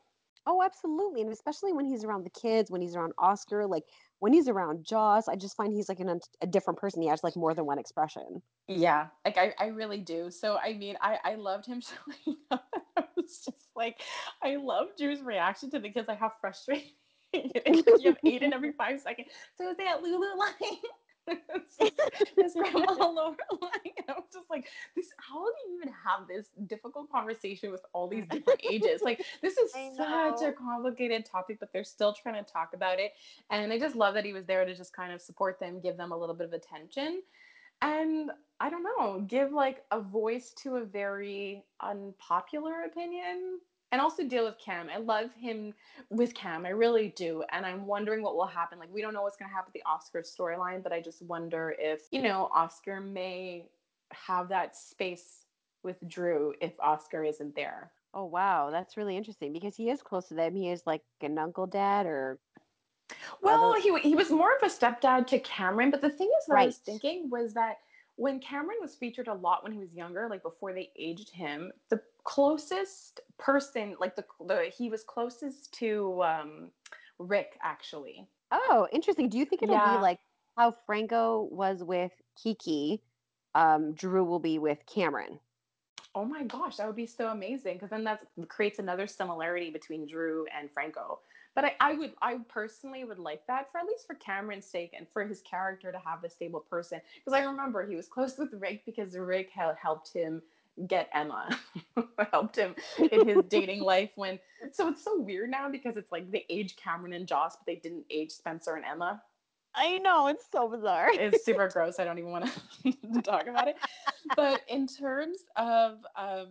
[0.47, 1.21] Oh, absolutely.
[1.21, 3.85] And especially when he's around the kids, when he's around Oscar, like
[4.19, 7.01] when he's around Joss, I just find he's like an, a different person.
[7.01, 8.43] He has like more than one expression.
[8.67, 10.31] Yeah, like I, I really do.
[10.31, 11.81] So I mean, I, I loved him
[12.25, 12.67] showing up.
[12.97, 14.01] I was just like,
[14.43, 16.09] I love Drew's reaction to the kids.
[16.09, 16.91] Like how frustrating.
[17.33, 17.51] you
[18.05, 19.29] have Aiden every five seconds.
[19.57, 20.79] So is that Lulu line?
[21.29, 27.11] This grandma Laura like I'm just like this how do you even have this difficult
[27.11, 29.03] conversation with all these different ages?
[29.03, 33.13] Like this is such a complicated topic but they're still trying to talk about it
[33.51, 35.97] and I just love that he was there to just kind of support them give
[35.97, 37.23] them a little bit of attention
[37.81, 38.31] and
[38.61, 43.59] I don't know give like a voice to a very unpopular opinion
[43.93, 44.89] and also deal with Cam.
[44.93, 45.75] I love him
[46.09, 46.65] with Cam.
[46.65, 47.45] I really do.
[47.53, 48.79] And I'm wondering what will happen.
[48.79, 51.21] Like, we don't know what's going to happen with the Oscar storyline, but I just
[51.23, 53.69] wonder if, you know, Oscar may
[54.13, 55.45] have that space
[55.83, 57.93] with Drew if Oscar isn't there.
[58.15, 58.71] Oh, wow.
[58.71, 60.55] That's really interesting because he is close to them.
[60.57, 62.39] He is like an uncle dad or.
[63.43, 63.81] Well, other...
[63.81, 65.91] he, he was more of a stepdad to Cameron.
[65.91, 66.63] But the thing is, that right.
[66.63, 67.77] I was thinking was that
[68.17, 71.73] when Cameron was featured a lot when he was younger, like before they aged him,
[71.91, 76.71] the closest person, like the the he was closest to um,
[77.19, 78.27] Rick actually.
[78.51, 79.29] Oh, interesting.
[79.29, 79.93] Do you think it'll Yeah.
[79.93, 80.21] be like
[80.57, 83.03] how Franco was with Kiki?
[83.55, 85.39] Um, Drew will be with Cameron.
[86.15, 90.07] Oh my gosh, that would be so amazing because then that creates another similarity between
[90.07, 91.21] Drew and Franco.
[91.55, 94.93] But I, I would, I personally would like that for at least for Cameron's sake
[94.97, 97.01] and for his character to have a stable person.
[97.15, 100.43] Because I remember he was close with Rick because Rick had helped him
[100.87, 101.59] get Emma,
[102.33, 102.75] helped him
[103.11, 104.11] in his dating life.
[104.17, 104.39] When
[104.73, 107.77] so it's so weird now because it's like they aged Cameron and Joss, but they
[107.77, 109.23] didn't age Spencer and Emma
[109.75, 111.11] I know it's so bizarre.
[111.13, 111.99] it's super gross.
[111.99, 112.51] I don't even want
[112.85, 113.77] to talk about it.
[114.37, 116.49] But in terms of um,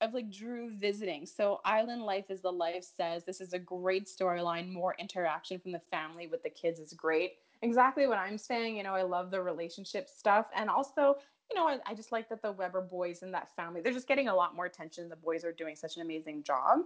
[0.00, 4.06] of like Drew visiting, so Island Life is the Life says this is a great
[4.06, 4.72] storyline.
[4.72, 7.34] More interaction from the family with the kids is great.
[7.62, 8.76] Exactly what I'm saying.
[8.76, 11.16] You know, I love the relationship stuff, and also.
[11.50, 14.08] You know, I, I just like that the Webber boys and that family, they're just
[14.08, 15.08] getting a lot more attention.
[15.08, 16.80] The boys are doing such an amazing job.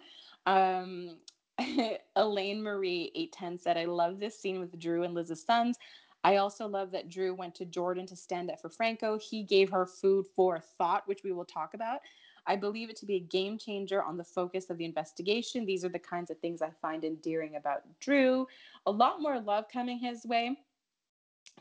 [0.47, 1.17] Um,
[2.17, 5.79] Elaine Marie 810 said, I love this scene with Drew and Liz's sons.
[6.23, 9.19] I also love that Drew went to Jordan to stand up for Franco.
[9.19, 12.01] He gave her food for thought, which we will talk about.
[12.47, 15.65] I believe it to be a game changer on the focus of the investigation.
[15.65, 18.47] These are the kinds of things I find endearing about Drew.
[18.87, 20.59] A lot more love coming his way.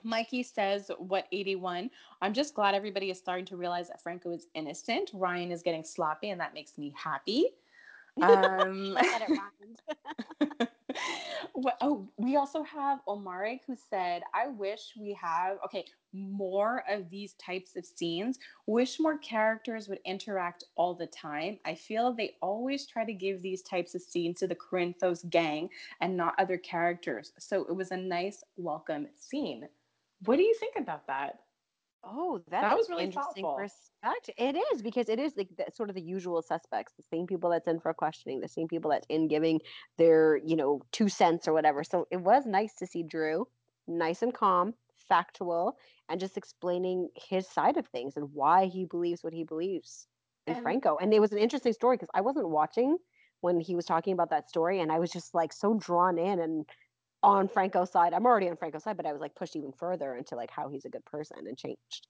[0.03, 1.89] Mikey says, What 81?
[2.21, 5.11] I'm just glad everybody is starting to realize that Franco is innocent.
[5.13, 7.47] Ryan is getting sloppy, and that makes me happy.
[8.21, 10.69] Um, Like that it rhymed.
[11.53, 17.09] What- oh, we also have Omaric who said, I wish we have, okay, more of
[17.09, 18.39] these types of scenes.
[18.65, 21.59] Wish more characters would interact all the time.
[21.65, 25.69] I feel they always try to give these types of scenes to the Corinthos gang
[26.01, 27.33] and not other characters.
[27.37, 29.67] So it was a nice, welcome scene.
[30.25, 31.39] What do you think about that?
[32.03, 33.55] Oh, that's was really interesting thoughtful.
[33.57, 34.35] perspective.
[34.37, 37.49] It is because it is like the, sort of the usual suspects, the same people
[37.49, 39.59] that's in for questioning, the same people that's in giving
[39.97, 41.83] their, you know, two cents or whatever.
[41.83, 43.47] So it was nice to see Drew,
[43.85, 45.77] nice and calm, factual,
[46.07, 50.07] and just explaining his side of things and why he believes what he believes
[50.47, 50.97] in And- Franco.
[51.01, 52.97] And it was an interesting story because I wasn't watching
[53.41, 56.39] when he was talking about that story, and I was just like so drawn in
[56.39, 56.65] and
[57.21, 58.13] on Franco's side.
[58.13, 60.69] I'm already on Franco's side, but I was like pushed even further into like how
[60.69, 62.07] he's a good person and changed.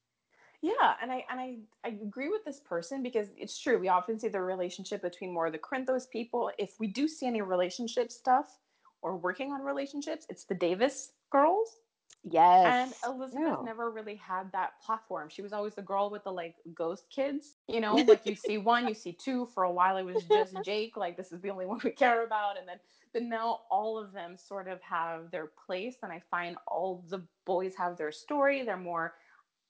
[0.62, 3.80] Yeah, and I and I, I agree with this person because it's true.
[3.80, 6.52] We often see the relationship between more of the Corinthos people.
[6.58, 8.60] If we do see any relationship stuff
[9.02, 11.78] or working on relationships, it's the Davis girls.
[12.24, 12.76] Yes.
[12.76, 13.62] And Elizabeth Yeah.
[13.62, 15.30] never really had that platform.
[15.30, 17.58] She was always the girl with the like ghost kids.
[17.68, 19.46] You know, like you see one, you see two.
[19.48, 20.98] For a while, it was just Jake.
[20.98, 22.58] Like this is the only one we care about.
[22.58, 22.80] And then,
[23.14, 25.98] but now all of them sort of have their place.
[26.04, 28.64] And I find all the boys have their story.
[28.64, 29.16] They're more,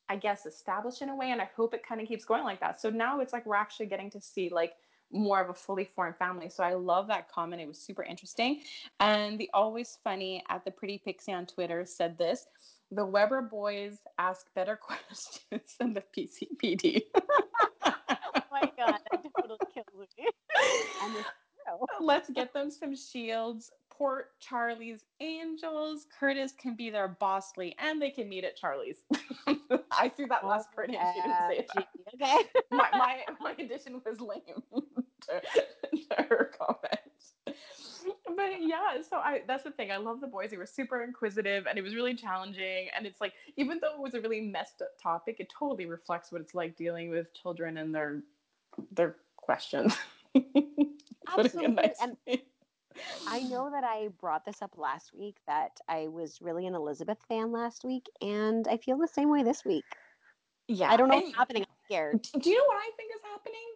[0.09, 1.31] I guess, established in a way.
[1.31, 2.81] And I hope it kind of keeps going like that.
[2.81, 4.73] So now it's like we're actually getting to see like
[5.11, 6.49] more of a fully formed family.
[6.49, 7.61] So I love that comment.
[7.61, 8.61] It was super interesting.
[8.99, 12.45] And the always funny at the pretty pixie on Twitter said this
[12.91, 17.03] the Webber boys ask better questions than the PCPD.
[17.85, 17.93] oh
[18.51, 20.25] my god, that totally kills me.
[21.03, 22.05] and it's true.
[22.05, 23.71] Let's get them some shields.
[23.91, 26.07] Port Charlie's Angels.
[26.17, 28.95] Curtis can be their Bosley and they can meet at Charlie's.
[29.91, 30.95] I threw that last oh, part in.
[30.95, 31.85] She didn't say
[32.17, 32.23] that.
[32.23, 32.43] Okay.
[32.71, 34.63] my, my my addition was lame
[35.29, 36.99] to, to her comment.
[38.35, 39.91] But yeah, so I that's the thing.
[39.91, 40.51] I love the boys.
[40.51, 42.87] They were super inquisitive and it was really challenging.
[42.95, 46.31] And it's like, even though it was a really messed up topic, it totally reflects
[46.31, 48.21] what it's like dealing with children and their
[48.91, 49.95] their questions.
[50.33, 50.87] Putting it
[51.27, 51.65] Absolutely,
[52.01, 52.45] and- nicely.
[53.27, 57.19] I know that I brought this up last week that I was really an Elizabeth
[57.29, 59.85] fan last week, and I feel the same way this week.
[60.67, 60.91] Yeah.
[60.91, 61.63] I don't know and- what's happening.
[61.63, 62.21] I'm scared.
[62.21, 63.69] Do you know what I think is happening?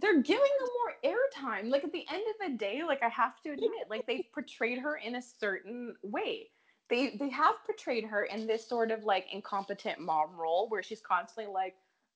[0.00, 0.68] They're giving them
[1.04, 1.70] more airtime.
[1.70, 4.78] Like at the end of the day, like I have to admit, like they've portrayed
[4.78, 6.50] her in a certain way.
[6.88, 11.00] They they have portrayed her in this sort of like incompetent mom role where she's
[11.00, 11.74] constantly like,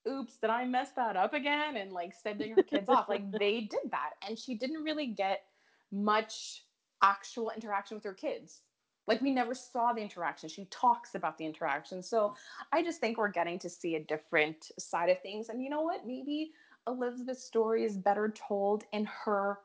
[0.08, 1.76] oops, did I mess that up again?
[1.76, 3.08] And like sending her kids off.
[3.08, 4.10] Like they did that.
[4.26, 5.42] And she didn't really get
[5.90, 6.64] much
[7.02, 8.60] actual interaction with her kids.
[9.08, 10.48] Like we never saw the interaction.
[10.48, 12.02] She talks about the interaction.
[12.02, 12.36] So
[12.72, 15.48] I just think we're getting to see a different side of things.
[15.48, 16.06] And you know what?
[16.06, 16.52] Maybe
[16.86, 19.58] Elizabeth's story is better told in her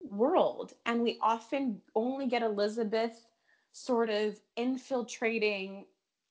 [0.00, 0.74] world.
[0.86, 3.26] And we often only get Elizabeth
[3.72, 5.86] sort of infiltrating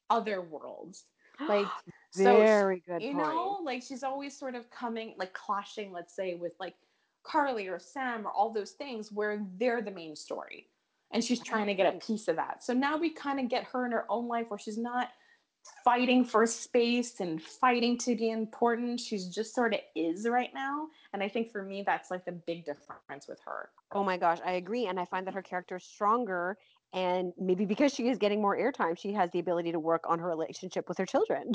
[0.10, 1.06] other worlds.
[1.48, 1.66] Like,
[2.12, 3.26] so Very good you point.
[3.26, 6.76] know, like she's always sort of coming, like clashing, let's say, with like
[7.24, 10.68] Carly or Sam or all those things where they're the main story.
[11.12, 12.64] And she's trying to get a piece of that.
[12.64, 15.10] So now we kind of get her in her own life where she's not
[15.84, 19.00] fighting for space and fighting to be important.
[19.00, 20.88] She's just sort of is right now.
[21.14, 23.70] And I think for me, that's like the big difference with her.
[23.92, 24.88] Oh my gosh, I agree.
[24.88, 26.58] And I find that her character is stronger.
[26.94, 30.20] And maybe because she is getting more airtime, she has the ability to work on
[30.20, 31.54] her relationship with her children.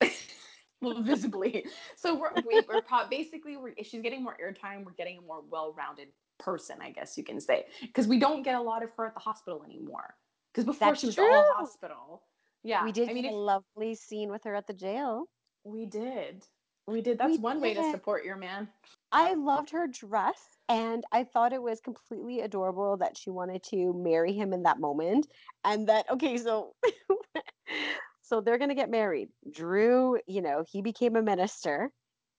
[0.80, 1.66] well, visibly.
[1.96, 5.22] So we're, we, are we basically, we're, if she's getting more airtime, we're getting a
[5.22, 7.66] more well rounded person, I guess you can say.
[7.82, 10.14] Because we don't get a lot of her at the hospital anymore.
[10.52, 11.34] Because before That's she was true.
[11.34, 12.22] all hospital
[12.64, 12.84] yeah.
[12.84, 15.26] We did I mean, a lovely scene with her at the jail.
[15.64, 16.44] We did.
[16.86, 17.18] We did.
[17.18, 17.62] That's we one did.
[17.62, 18.68] way to support your man.
[19.12, 23.92] I loved her dress and I thought it was completely adorable that she wanted to
[23.94, 25.26] marry him in that moment.
[25.62, 26.74] And that okay, so
[28.22, 29.28] so they're going to get married.
[29.50, 31.90] Drew, you know, he became a minister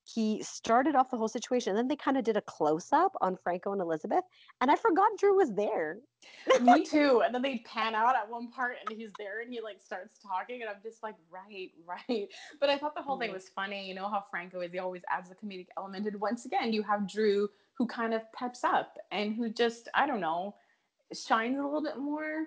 [0.06, 3.16] he started off the whole situation and then they kind of did a close up
[3.22, 4.24] on Franco and Elizabeth
[4.62, 5.98] and I forgot Drew was there.
[6.62, 7.24] Me too.
[7.26, 10.20] And then they pan out at one part and he's there and he like starts
[10.20, 12.28] talking and I'm just like right, right.
[12.60, 13.88] But I thought the whole thing was funny.
[13.88, 16.84] You know how Franco is he always adds the comedic element and once again you
[16.84, 20.56] have Drew who kind of peps up and who just I don't know
[21.14, 22.46] shines a little bit more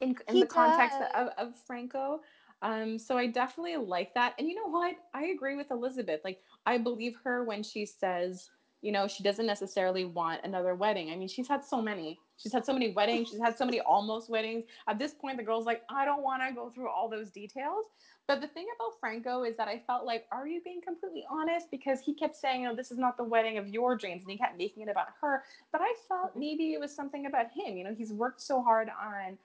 [0.00, 0.52] in, in the does.
[0.52, 2.20] context of, of Franco.
[2.62, 4.34] Um, so I definitely like that.
[4.38, 4.94] And you know what?
[5.14, 6.20] I agree with Elizabeth.
[6.24, 8.50] Like, I believe her when she says,
[8.82, 11.10] you know, she doesn't necessarily want another wedding.
[11.10, 12.18] I mean, she's had so many.
[12.38, 13.28] She's had so many weddings.
[13.28, 14.64] She's had so many almost weddings.
[14.88, 17.84] At this point, the girl's like, I don't want to go through all those details.
[18.26, 21.70] But the thing about Franco is that I felt like, are you being completely honest?
[21.70, 24.22] Because he kept saying, you know, this is not the wedding of your dreams.
[24.22, 25.42] And he kept making it about her.
[25.72, 26.40] But I felt mm-hmm.
[26.40, 27.76] maybe it was something about him.
[27.76, 29.36] You know, he's worked so hard on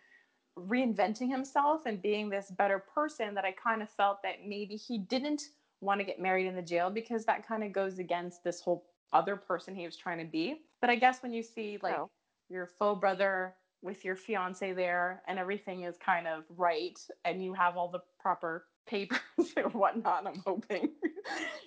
[0.57, 4.99] reinventing himself and being this better person that I kind of felt that maybe he
[4.99, 5.49] didn't
[5.81, 8.85] want to get married in the jail because that kind of goes against this whole
[9.13, 10.61] other person he was trying to be.
[10.81, 12.09] But I guess when you see like oh.
[12.49, 17.53] your faux brother with your fiance there and everything is kind of right and you
[17.53, 19.19] have all the proper papers
[19.57, 20.89] or whatnot, I'm hoping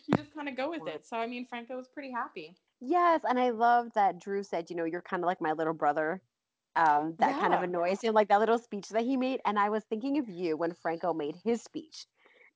[0.06, 1.06] you just kind of go with it.
[1.06, 2.56] So I mean, Franco was pretty happy.
[2.80, 5.74] Yes, and I love that Drew said, you know, you're kind of like my little
[5.74, 6.22] brother
[6.76, 7.40] um, that yeah.
[7.40, 9.40] kind of annoys him, like that little speech that he made.
[9.44, 12.06] And I was thinking of you when Franco made his speech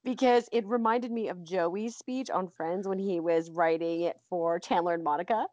[0.05, 4.59] because it reminded me of Joey's speech on Friends when he was writing it for
[4.59, 5.47] Chandler and Monica.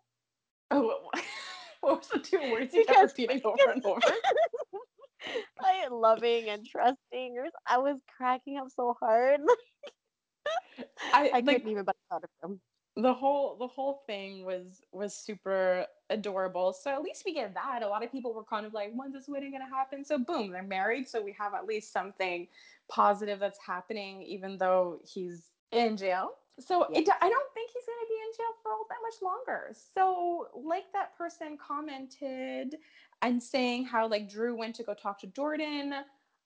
[0.72, 1.10] Oh,
[1.82, 4.00] what was the two words he kept repeating over and over?
[5.62, 7.36] like loving and trusting.
[7.68, 9.42] I was cracking up so hard.
[11.14, 12.62] I, I couldn't even but out of him
[13.04, 16.74] the whole the whole thing was was super adorable.
[16.74, 17.84] So at least we get that.
[17.84, 20.04] A lot of people were kind of like when's this wedding going to happen?
[20.04, 21.08] So boom they're married.
[21.08, 22.48] So we have at least something
[22.90, 26.32] positive that's happening even though he's in jail.
[26.60, 29.22] So it, i don't think he's going to be in jail for all that much
[29.22, 29.74] longer.
[29.94, 32.76] So like that person commented
[33.22, 35.94] and saying how like drew went to go talk to jordan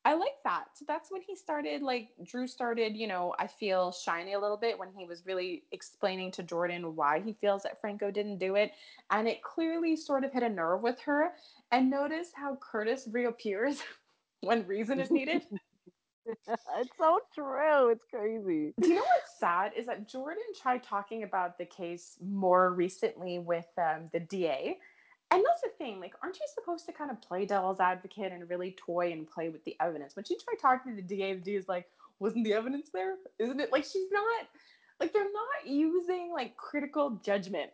[0.06, 0.66] I like that.
[0.74, 4.58] So that's when he started, like, Drew started, you know, I feel shiny a little
[4.58, 8.56] bit when he was really explaining to Jordan why he feels that Franco didn't do
[8.56, 8.74] it.
[9.12, 11.32] And it clearly sort of hit a nerve with her.
[11.72, 13.82] And notice how Curtis reappears
[14.42, 15.44] when reason is needed.
[16.48, 17.90] it's so true.
[17.90, 18.74] It's crazy.
[18.82, 23.40] Do you know what's sad is that Jordan tried talking about the case more recently
[23.40, 24.78] with um, the DA
[25.34, 28.50] and that's the thing, like, aren't you supposed to kind of play devil's advocate and
[28.50, 30.16] really toy and play with the evidence?
[30.16, 31.88] When she tried talking to the DA, the DA is like,
[32.20, 33.16] wasn't the evidence there?
[33.40, 33.72] Isn't it?
[33.72, 34.48] Like, she's not,
[35.00, 37.72] like, they're not using like critical judgment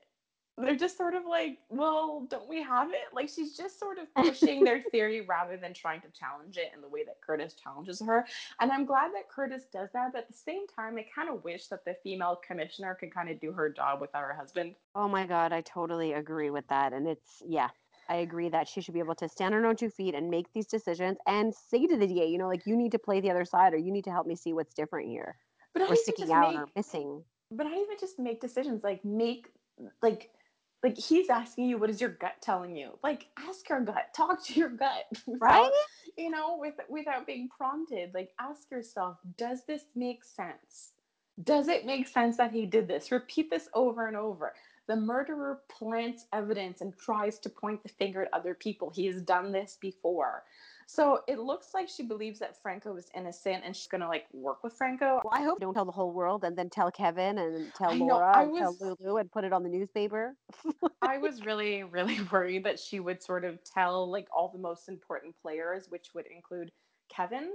[0.60, 3.14] they're just sort of like, well, don't we have it?
[3.14, 6.82] Like she's just sort of pushing their theory rather than trying to challenge it in
[6.82, 8.26] the way that Curtis challenges her.
[8.60, 11.44] And I'm glad that Curtis does that, but at the same time, I kind of
[11.44, 14.76] wish that the female commissioner could kind of do her job without her husband.
[14.96, 16.94] Oh my god, I totally agree with that.
[16.94, 17.70] And it's yeah,
[18.10, 20.30] I agree that she should be able to stand on her own two feet and
[20.30, 23.22] make these decisions and say to the DA, you know, like you need to play
[23.22, 25.38] the other side or you need to help me see what's different here.
[25.74, 27.24] But or sticking out make, or missing.
[27.52, 29.48] But I even just make decisions like make
[30.02, 30.32] like
[30.84, 32.92] like he's asking you what is your gut telling you?
[33.04, 34.08] Like ask your gut.
[34.16, 35.72] Talk to your gut without, right?
[36.18, 38.14] you know with, without being prompted.
[38.14, 40.92] Like ask yourself does this make sense?
[41.44, 43.12] Does it make sense that he did this?
[43.12, 44.54] Repeat this over and over.
[44.88, 48.92] The murderer plants evidence and tries to point the finger at other people.
[48.94, 50.44] He has done this before
[50.90, 54.64] so it looks like she believes that Franco is innocent and she's gonna like work
[54.64, 55.22] with Franco.
[55.24, 57.94] Well, I hope you don't tell the whole world and then tell Kevin and tell
[57.94, 60.36] Laura know, and was, tell Lulu and put it on the newspaper.
[61.04, 64.90] I was really, really worried that she would sort of tell like all the most
[64.90, 66.72] important players, which would include
[67.08, 67.52] Kevin,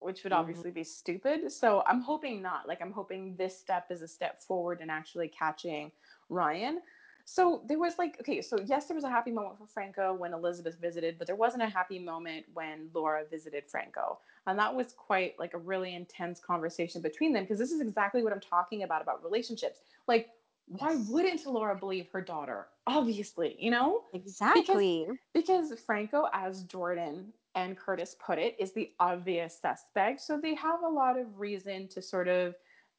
[0.00, 0.40] which would mm-hmm.
[0.40, 1.52] obviously be stupid.
[1.52, 2.66] So I'm hoping not.
[2.66, 5.92] Like I'm hoping this step is a step forward in actually catching
[6.28, 6.80] Ryan.
[7.28, 10.32] So there was like, okay, so yes, there was a happy moment for Franco when
[10.32, 14.20] Elizabeth visited, but there wasn't a happy moment when Laura visited Franco.
[14.46, 18.22] And that was quite like a really intense conversation between them because this is exactly
[18.22, 19.80] what I'm talking about about relationships.
[20.06, 20.30] Like,
[20.68, 21.08] why Yes.
[21.08, 22.68] wouldn't Laura believe her daughter?
[22.86, 24.04] Obviously, you know?
[24.12, 25.06] Exactly.
[25.34, 30.20] Because Franco, as Jordan and Curtis put it, is the obvious suspect.
[30.20, 32.54] So they have a lot of reason to sort of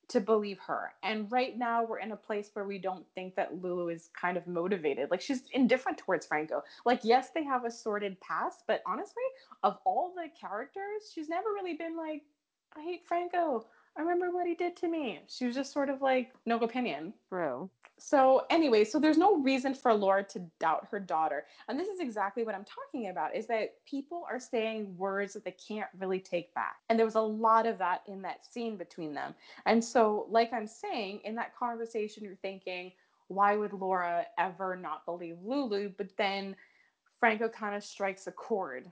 [0.09, 0.93] to believe her.
[1.03, 4.37] And right now we're in a place where we don't think that Lulu is kind
[4.37, 5.11] of motivated.
[5.11, 6.63] Like she's indifferent towards Franco.
[6.85, 9.23] Like yes, they have a sordid past, but honestly,
[9.63, 12.23] of all the characters, she's never really been like
[12.75, 13.65] I hate Franco.
[13.95, 15.21] I remember what he did to me.
[15.27, 17.13] She was just sort of like no opinion.
[17.29, 17.69] True.
[17.99, 21.45] So anyway, so there's no reason for Laura to doubt her daughter.
[21.67, 25.43] And this is exactly what I'm talking about is that people are saying words that
[25.43, 26.75] they can't really take back.
[26.89, 29.33] And there was a lot of that in that scene between them.
[29.65, 32.91] And so like I'm saying, in that conversation you're thinking,
[33.29, 35.91] why would Laura ever not believe Lulu?
[35.97, 36.55] But then
[37.19, 38.91] Franco kind of strikes a chord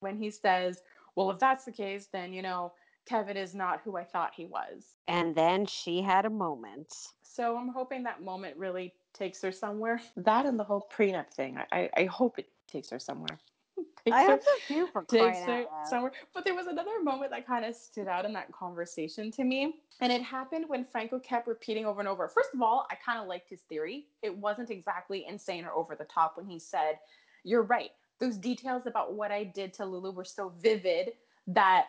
[0.00, 0.82] when he says,
[1.14, 2.72] well, if that's the case, then you know,
[3.06, 4.94] Kevin is not who I thought he was.
[5.08, 6.94] And then she had a moment.
[7.22, 10.00] So I'm hoping that moment really takes her somewhere.
[10.16, 11.58] That and the whole prenup thing.
[11.58, 13.38] I, I, I hope it takes her somewhere.
[14.04, 15.88] Takes I her- hope so too for crying takes her loud.
[15.88, 16.12] somewhere.
[16.34, 19.76] But there was another moment that kind of stood out in that conversation to me.
[20.00, 22.28] And it happened when Franco kept repeating over and over.
[22.28, 24.06] First of all, I kind of liked his theory.
[24.22, 26.98] It wasn't exactly insane or over the top when he said,
[27.44, 27.90] You're right.
[28.18, 31.12] Those details about what I did to Lulu were so vivid
[31.46, 31.86] that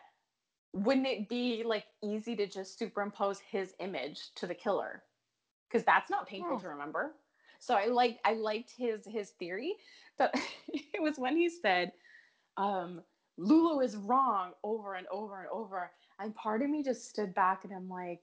[0.73, 5.03] wouldn't it be like easy to just superimpose his image to the killer?
[5.69, 6.63] Because that's not painful Yes.
[6.63, 7.13] to remember.
[7.59, 9.75] So I like I liked his his theory,
[10.17, 10.33] but
[10.67, 11.93] it was when he said,
[12.57, 13.01] um,
[13.37, 15.91] Lulu is wrong over and over and over.
[16.19, 18.21] And part of me just stood back and I'm like,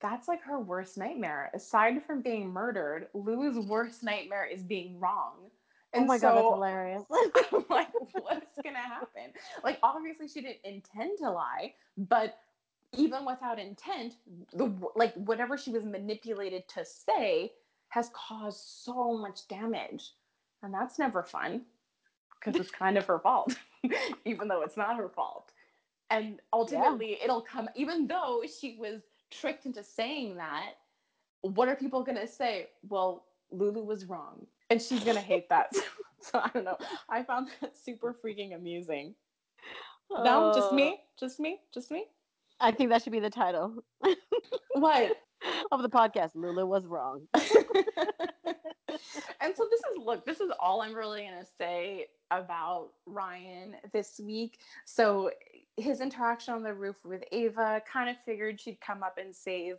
[0.00, 1.50] that's like her worst nightmare.
[1.54, 5.50] Aside from being murdered, Lulu's worst nightmare is being wrong.
[5.94, 7.04] Oh And my god, that's so hilarious.
[7.52, 9.32] I'm like, what's gonna happen?
[9.62, 12.38] Like, obviously, she didn't intend to lie, but
[12.92, 14.16] even without intent,
[14.52, 17.52] the like whatever she was manipulated to say
[17.88, 20.12] has caused so much damage,
[20.62, 21.66] and that's never fun
[22.38, 23.56] because it's kind of her fault,
[24.24, 25.52] even though it's not her fault.
[26.10, 30.74] And ultimately, it'll come, even though she was tricked into saying that.
[31.42, 32.70] What are people gonna say?
[32.88, 35.72] Well, Lulu was wrong, and she's gonna hate that.
[36.20, 36.78] so I don't know.
[37.08, 39.14] I found that super freaking amusing.
[40.10, 42.06] No, just Oh, me, just me, just me.
[42.60, 43.82] I think that should be the title
[44.74, 45.16] What?
[45.72, 46.30] of the podcast.
[46.34, 47.26] Lulu was wrong.
[47.34, 47.44] and
[49.56, 54.58] so this is look, this is all I'm really gonna say about Ryan this week.
[54.84, 55.30] So
[55.76, 59.76] his interaction on the roof with Ava kind of figured she'd come up and save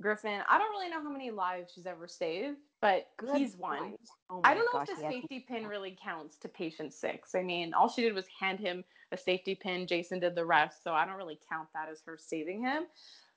[0.00, 0.40] Griffin.
[0.48, 3.96] I don't really know how many lives she's ever saved, but Good he's one.
[4.28, 7.34] Oh I don't know gosh, if the safety pin really counts to patient six.
[7.34, 9.86] I mean, all she did was hand him a safety pin.
[9.86, 12.84] Jason did the rest, so I don't really count that as her saving him.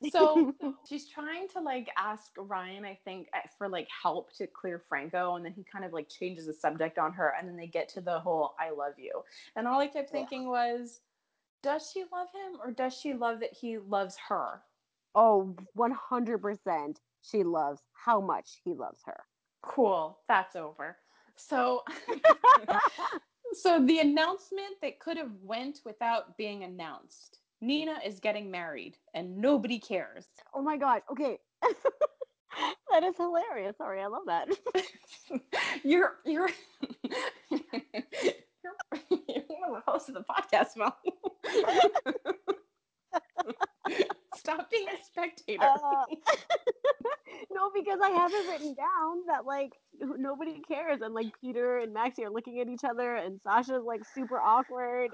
[0.02, 0.50] So
[0.90, 5.36] she's trying to like ask Ryan, I think, eh, for like help to clear Franco,
[5.36, 7.88] and then he kind of like changes the subject on her, and then they get
[7.90, 9.24] to the whole "I love you,"
[9.56, 11.02] and all I kept thinking was,
[11.62, 14.64] does she love him, or does she love that he loves her?
[15.16, 17.02] Oh, 100%.
[17.22, 19.26] She loves how much he loves her.
[19.66, 20.98] Cool, that's over.
[21.36, 21.84] So.
[23.54, 27.40] So the announcement that could have went without being announced.
[27.62, 30.26] Nina is getting married and nobody cares.
[30.54, 31.02] oh my god.
[31.10, 31.38] Okay.
[32.92, 33.78] that is hilarious.
[33.78, 34.50] Sorry, I love that.
[35.84, 36.50] you're you're
[37.50, 37.62] you're,
[38.62, 38.76] you're
[39.48, 40.98] one of the hosts of the podcast, Mel.
[44.46, 45.64] Stop being a spectator.
[45.64, 46.06] Uh,
[47.52, 51.94] no, because I have it written down that like nobody cares, and like Peter and
[51.94, 55.12] Maxie are looking at each other, and Sasha's like super awkward.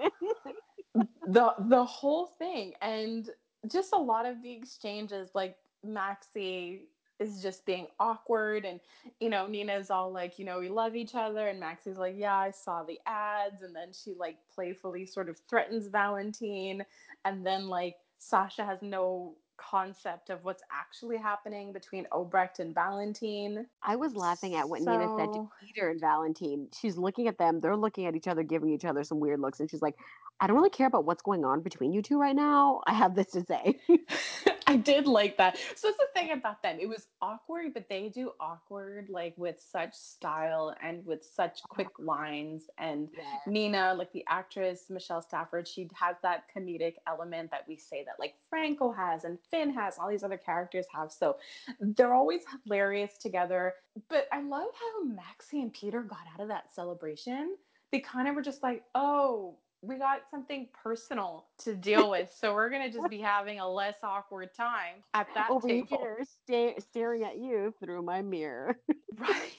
[1.26, 3.30] the the whole thing and
[3.70, 6.88] just a lot of the exchanges like maxie
[7.20, 8.80] is just being awkward and
[9.20, 12.36] you know nina's all like you know we love each other and maxie's like yeah
[12.36, 16.84] i saw the ads and then she like playfully sort of threatens valentine
[17.24, 23.66] and then like sasha has no concept of what's actually happening between obrecht and valentine.
[23.82, 26.68] I was laughing at what Nina said to Peter and Valentine.
[26.78, 29.60] She's looking at them, they're looking at each other, giving each other some weird looks,
[29.60, 29.96] and she's like,
[30.42, 32.82] I don't really care about what's going on between you two right now.
[32.88, 33.78] I have this to say.
[34.66, 35.56] I did like that.
[35.76, 36.78] So that's the thing about them.
[36.80, 41.74] It was awkward, but they do awkward like with such style and with such uh-huh.
[41.74, 42.64] quick lines.
[42.76, 43.08] And
[43.46, 48.14] Nina, like the actress Michelle Stafford, she has that comedic element that we say that
[48.18, 51.12] like Franco has and Finn has, all these other characters have.
[51.12, 51.36] So
[51.78, 53.74] they're always hilarious together.
[54.08, 57.54] But I love how Maxie and Peter got out of that celebration.
[57.92, 62.54] They kind of were just like, oh, we got something personal to deal with, so
[62.54, 65.98] we're gonna just be having a less awkward time at that Over table.
[65.98, 68.78] here, sta- staring at you through my mirror.
[69.18, 69.52] Right.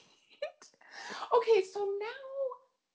[1.36, 2.06] okay, so now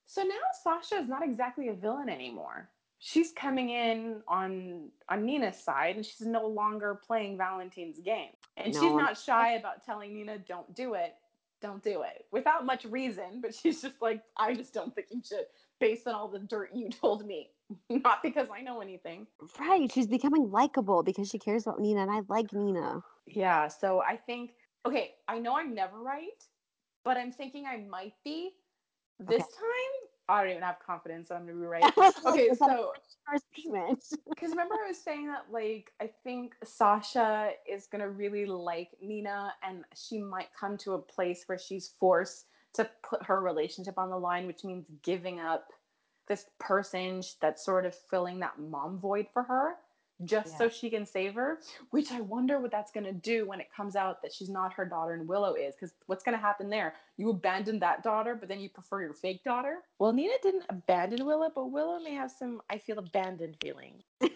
[0.06, 2.70] so now Sasha is not exactly a villain anymore.
[3.00, 8.32] She's coming in on on Nina's side and she's no longer playing Valentine's game.
[8.58, 11.16] And No, she's not shy about telling Nina don't do it.
[11.62, 12.26] Don't do it.
[12.32, 15.46] Without much reason, but she's just like I just don't think you should
[15.80, 17.50] based on all the dirt you told me.
[17.90, 19.28] not because I know anything.
[19.60, 19.92] right.
[19.92, 23.02] She's becoming likable because she cares about Nina, and I like Nina.
[23.28, 24.52] Yeah, so I think
[24.86, 26.44] okay, I know I'm never right,
[27.04, 28.52] but I'm thinking I might be.
[29.20, 29.52] This Okay.
[29.60, 31.84] time, I don't even have confidence that I'm gonna be right.
[32.26, 32.94] Okay, so
[34.30, 39.54] because remember I was saying that like I think Sasha is gonna really like Nina,
[39.62, 42.46] and she might come to a place where she's forced
[42.80, 45.68] to put her relationship on the line, which means giving up
[46.28, 49.76] this person that's sort of filling that mom void for her
[50.26, 51.60] just so she can save her
[51.92, 54.74] which i wonder what that's going to do when it comes out that she's not
[54.74, 58.36] her daughter and willow is because what's going to happen there you abandon that daughter
[58.36, 62.14] but then you prefer your fake daughter well nina didn't abandon willow but willow may
[62.14, 64.04] have some i feel abandoned feeling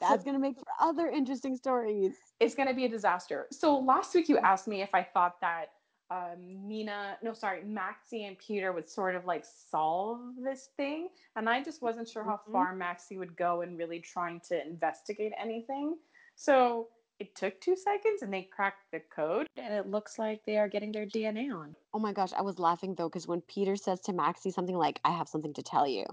[0.00, 2.14] That's gonna make for other interesting stories.
[2.40, 3.46] it's going to be a disaster.
[3.52, 5.68] So last week you asked me if I thought that
[6.14, 11.48] um, Nina, no, sorry, Maxie and Peter would sort of like solve this thing, and
[11.48, 12.52] I just wasn't sure how Mhm.
[12.52, 15.96] far Maxie would go in really trying to investigate anything.
[16.36, 16.88] So
[17.18, 20.68] it took two seconds, and they cracked the code, and it looks like they are
[20.68, 21.74] getting their DNA on.
[21.92, 25.00] Oh my gosh, I was laughing though because when Peter says to Maxie something like,
[25.04, 26.04] "I have something to tell you,"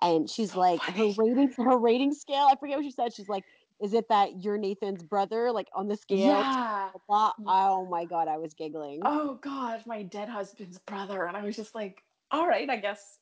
[0.00, 1.12] and she's So like, funny.
[1.14, 2.48] her rating, her rating scale.
[2.50, 3.14] I forget what she said.
[3.14, 3.44] She's like,
[3.82, 6.18] "Is it that you're Nathan's brother?" Like on the scale.
[6.18, 6.90] Yeah.
[7.08, 7.32] blah.
[7.46, 9.00] Oh my god, I was giggling.
[9.04, 13.18] Oh God, my dead husband's brother, and I was just like, all right, I guess.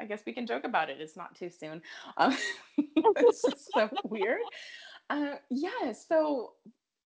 [0.00, 1.00] I guess we can joke about it.
[1.00, 1.82] It's not too soon.
[2.16, 2.36] Um,
[2.76, 4.40] it's just so weird.
[5.10, 6.54] Uh, yeah, so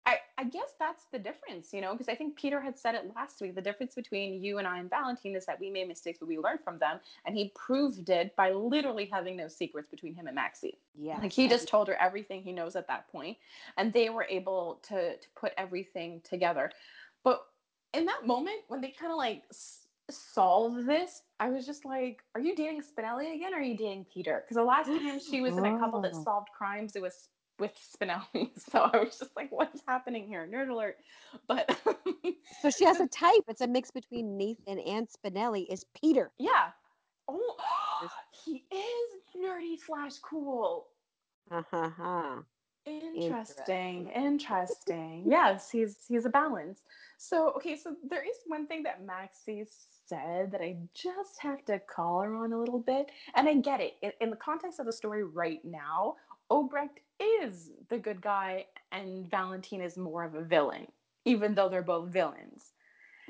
[0.06, 3.10] I, I guess that's the difference, you know, because I think Peter had said it
[3.16, 3.54] last week.
[3.54, 6.36] The difference between you and I and Valentine is that we made mistakes, but we
[6.38, 7.00] learned from them.
[7.24, 10.76] And he proved it by literally having no secrets between him and Maxie.
[10.94, 11.18] Yeah.
[11.18, 13.38] Like he just told her everything he knows at that point,
[13.78, 16.70] and they were able to to put everything together.
[17.22, 17.46] But
[17.94, 22.22] in that moment, when they kind of like s- solved this, I was just like,
[22.34, 23.54] "Are you dating Spinelli again?
[23.54, 26.12] Or are you dating Peter?" Because the last time she was in a couple that
[26.14, 26.22] Oh.
[26.24, 27.28] solved crimes, it was
[27.58, 28.50] with Spinelli.
[28.70, 30.96] So I was just like, "What's happening here?" Nerd alert.
[31.46, 31.76] But
[32.60, 33.42] So she has a type.
[33.48, 35.66] It's a mix between Nathan and Spinelli.
[35.70, 36.30] Is Peter?
[36.38, 36.70] yeah.
[37.28, 37.56] Oh,
[38.44, 40.86] he is nerdy slash cool.
[41.50, 42.42] Ha ha ha.
[42.86, 45.24] Interesting, interesting.
[45.26, 46.82] Yes, he's he's a balance.
[47.16, 49.64] So okay, so there is one thing that Maxie
[50.06, 53.80] said that I just have to call her on a little bit, and I get
[53.80, 53.94] it.
[54.02, 56.16] In, in the context of the story right now,
[56.50, 60.86] Obrecht is the good guy, and Valentine is more of a villain,
[61.24, 62.72] even though they're both villains.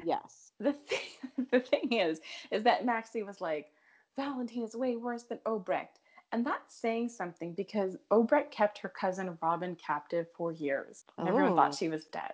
[0.03, 0.53] Yes.
[0.61, 2.21] The thing, the thing is,
[2.51, 3.73] is that Maxie was like,
[4.17, 5.99] Valentine is way worse than Obrecht.
[6.33, 11.05] And that's saying something because Obrecht kept her cousin Robin captive for years.
[11.19, 11.57] Everyone Oh.
[11.57, 12.33] thought she was dead.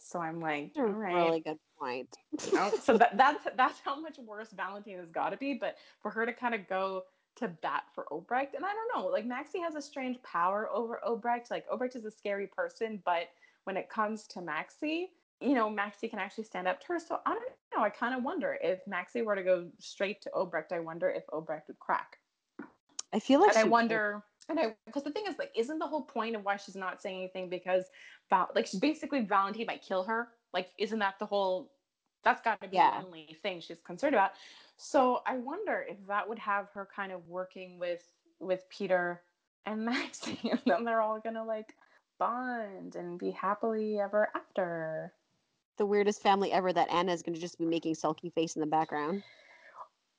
[0.00, 2.16] So I'm like, all really good point.
[2.54, 5.54] Oh, so that, that's that's how much worse Valentine has got to be.
[5.54, 7.04] But for her to kind of go
[7.38, 11.00] to bat for Obrecht, and I don't know, like Maxie has a strange power over
[11.06, 11.50] Obrecht.
[11.50, 13.28] Like Obrecht is a scary person, but
[13.64, 15.10] when it comes to Maxie,
[15.40, 16.98] you know, Maxie can actually stand up to her.
[16.98, 17.44] So I don't
[17.76, 17.82] know.
[17.82, 21.26] I kind of wonder if Maxie were to go straight to Obrecht, I wonder if
[21.28, 22.18] Obrecht would crack.
[23.12, 23.70] I feel like and I would.
[23.70, 26.76] wonder, and I because the thing is, like, isn't the whole point of why she's
[26.76, 27.84] not saying anything because,
[28.30, 30.28] Val, like, she's basically Valentine might kill her.
[30.52, 31.70] Like, isn't that the whole?
[32.24, 33.00] That's got to be Yeah.
[33.00, 34.32] the only thing she's concerned about.
[34.76, 38.02] So I wonder if that would have her kind of working with
[38.40, 39.22] with Peter
[39.66, 41.74] and Maxie, and then they're all gonna like
[42.18, 45.12] bond and be happily ever after.
[45.76, 48.60] the weirdest family ever that Anna is going to just be making sulky face in
[48.60, 49.22] the background.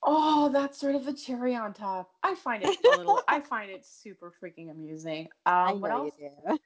[0.02, 2.12] Oh, that's sort of a cherry on top.
[2.24, 3.22] I find it a little.
[3.28, 5.26] I find it super freaking amusing.
[5.46, 6.14] Um, I what else?
[6.18, 6.58] you do.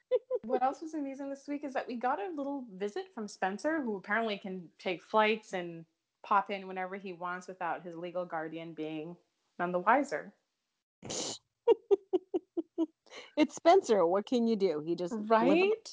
[0.46, 3.80] What else was amazing this week is that we got a little visit from Spencer,
[3.82, 5.84] who apparently can take flights and
[6.22, 9.16] pop in whenever he wants without his legal guardian being
[9.58, 10.32] none the wiser.
[13.36, 14.06] it's Spencer.
[14.06, 14.82] What can you do?
[14.84, 15.88] He just Right?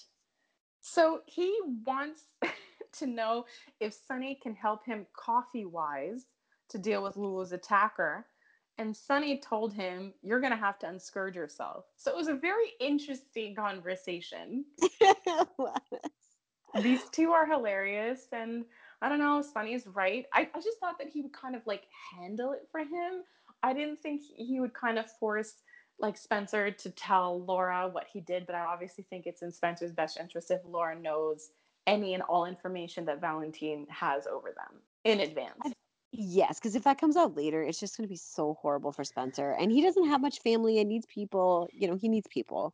[0.82, 2.24] So he wants
[2.94, 3.46] to know
[3.80, 6.26] if Sonny can help him coffee wise
[6.70, 8.26] to deal with Lulu's attacker.
[8.82, 11.86] And Sonny told him, You're going to have to unscourge yourself.
[11.98, 14.66] So it was a very interesting conversation.
[16.82, 18.22] These two are hilarious.
[18.32, 18.66] And
[19.02, 20.26] I don't know, Sonny's right.
[20.34, 23.24] I, I just thought that he would kind of like handle it for him.
[23.62, 25.54] I didn't think he would kind of force
[26.00, 29.92] like Spencer to tell Laura what he did, but I obviously think it's in Spencer's
[29.92, 31.52] best interest if Laura knows
[31.86, 35.60] any and all information that Valentine has over them in advance.
[36.12, 39.04] Yes, because if that comes out later, it's just going to be so horrible for
[39.04, 39.52] Spencer.
[39.52, 41.70] And he doesn't have much family and needs people.
[41.72, 42.74] You know, he needs people.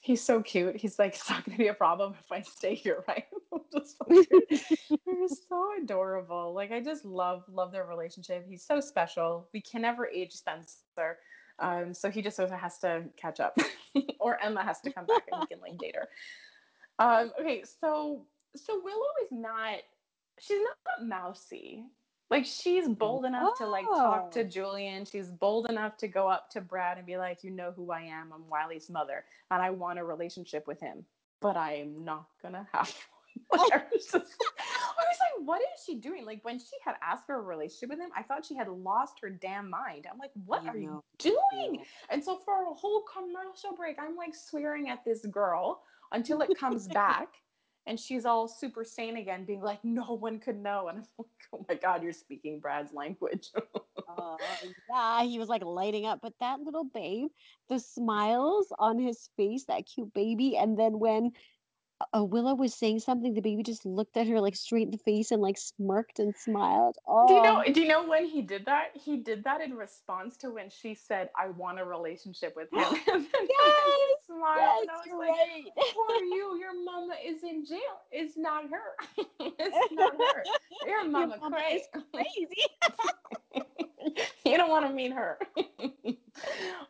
[0.00, 0.76] He's so cute.
[0.76, 3.24] He's like, it's not going to be a problem if I stay here, right?
[3.72, 6.54] just They're so adorable.
[6.54, 8.46] Like, I just love, love their relationship.
[8.48, 9.48] He's so special.
[9.52, 11.18] We can never age Spencer.
[11.58, 13.56] Um, so he just sort of has to catch up,
[14.20, 16.08] or Emma has to come back and we can like date her.
[16.98, 19.78] Um, okay, so so Willow is not.
[20.38, 21.84] She's not mousy.
[22.30, 23.64] Like she's bold enough oh.
[23.64, 24.44] to like talk to.
[24.44, 25.04] Julian.
[25.04, 28.00] She's bold enough to go up to Brad and be like, "You know who I
[28.00, 28.32] am.
[28.34, 31.04] I'm Wiley's mother, and I want a relationship with him,
[31.40, 32.92] but I am not gonna have
[33.48, 36.96] one." I was just, I was like, "What is she doing?" Like when she had
[37.00, 40.08] asked for a relationship with him, I thought she had lost her damn mind.
[40.10, 41.04] I'm like, "What you are know.
[41.20, 45.82] you doing?" And so for a whole commercial break, I'm like swearing at this girl
[46.10, 47.28] until it comes back
[47.86, 50.88] and she's all super sane again, being like, no one could know.
[50.88, 53.50] And I'm like, oh my God, you're speaking Brad's language.
[54.18, 54.36] uh,
[54.90, 56.20] yeah, he was like lighting up.
[56.22, 57.28] But that little babe,
[57.68, 60.56] the smiles on his face, that cute baby.
[60.56, 61.32] And then when
[62.14, 64.98] uh, Willow was saying something, the baby just looked at her like straight in the
[64.98, 66.96] face and like smirked and smiled.
[67.06, 67.26] Oh.
[67.26, 67.62] Do you know?
[67.72, 68.88] Do you know when he did that?
[68.94, 72.80] He did that in response to when she said, "I want a relationship with him."
[73.06, 73.24] yes,
[74.26, 74.58] smiled.
[74.58, 75.64] Yes, and I was like, right.
[75.94, 76.58] "Who are you?
[76.60, 77.78] Your mama is in jail.
[78.12, 79.16] It's not her.
[79.40, 80.44] it's not her.
[80.86, 81.84] Your mama, Your mama crazy.
[82.12, 83.64] crazy.
[84.44, 85.38] you don't want to meet her."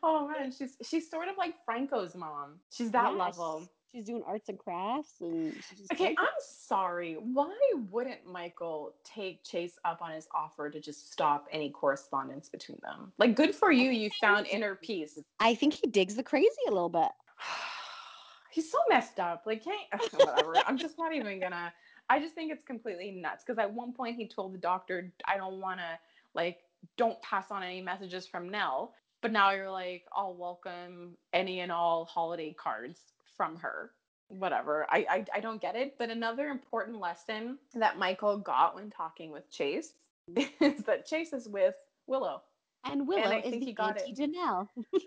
[0.02, 2.58] oh man, she's she's sort of like Franco's mom.
[2.70, 3.18] She's that yes.
[3.18, 5.54] level she's doing arts and crafts and
[5.92, 7.14] okay i'm sorry.
[7.14, 7.56] Why
[7.90, 13.12] wouldn't michael take chase up on his offer to just stop any correspondence between them?
[13.18, 15.18] Like good for you you found inner peace.
[15.40, 17.08] I think he digs the crazy a little bit.
[18.50, 19.44] He's so messed up.
[19.46, 20.54] Like can't whatever.
[20.66, 21.72] I'm just not even gonna
[22.08, 25.36] i just think it's completely nuts because at one point he told the doctor i
[25.36, 25.98] don't want to
[26.34, 26.58] like
[26.96, 28.92] don't pass on any messages from nell.
[29.22, 33.00] But now you're like i'll welcome any and all holiday cards
[33.36, 33.90] from her
[34.28, 34.86] whatever.
[34.90, 39.30] I, I i don't get it but another important lesson that michael got when talking
[39.30, 39.92] with chase
[40.60, 41.74] is that chase is with
[42.06, 42.42] willow.
[42.84, 44.16] And willow and I is think he got it.
[44.16, 44.68] Janelle.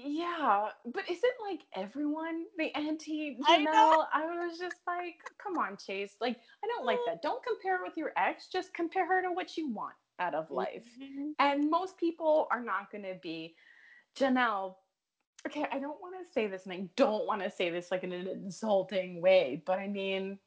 [0.00, 4.04] Yeah but isn't like everyone the anti janelle?
[4.12, 6.14] I, I was just like come on chase.
[6.20, 7.20] Like i don't like that.
[7.20, 10.84] Don't compare with your ex just compare her to what you want out of life.
[11.02, 11.30] Mm-hmm.
[11.40, 13.56] and most people are not going to be
[14.16, 14.76] janelle
[15.46, 18.04] okay, I don't want to say this and I don't want to say this like
[18.04, 20.38] in an insulting way, but I mean,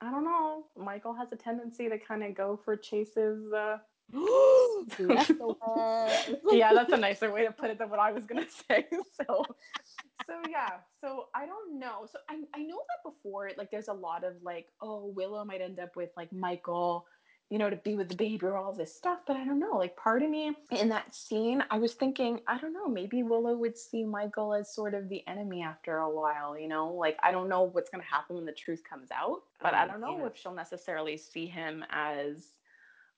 [0.00, 0.66] I don't know.
[0.76, 3.78] Michael has a tendency to kind of go for Chase's uh
[6.50, 8.86] yeah, that's a nicer way to put it than what I was gonna say.
[9.26, 9.44] So
[10.26, 10.70] so yeah,
[11.00, 12.06] so I don't know.
[12.10, 15.60] So I, I know that before, like there's a lot of like, oh, Willow might
[15.60, 17.06] end up with like Michael
[17.50, 19.20] you know, to be with the baby or all this stuff.
[19.26, 19.76] But I don't know.
[19.76, 23.56] Like part of me in that scene, I was thinking, I don't know, maybe Willow
[23.56, 26.92] would see Michael as sort of the enemy after a while, you know?
[26.92, 29.86] Like I don't know what's gonna happen when the truth comes out, but oh, I
[29.86, 30.26] don't know yeah.
[30.26, 32.48] if she'll necessarily see him as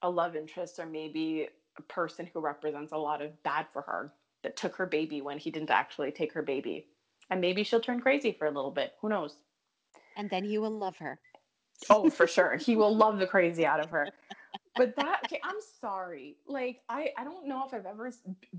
[0.03, 1.49] a love interest or maybe
[1.79, 4.13] a person who represents a lot of bad for her
[4.43, 6.87] that took her baby when he didn't actually take her baby.
[7.31, 8.93] And maybe she'll turn crazy for a little bit.
[9.01, 9.37] Who knows?
[10.17, 11.19] And then he will love her
[11.91, 12.57] oh, for sure.
[12.57, 14.09] He will love the crazy out of her.
[14.77, 16.37] But that okay, I'm sorry.
[16.47, 18.13] Like I I don't know if I've ever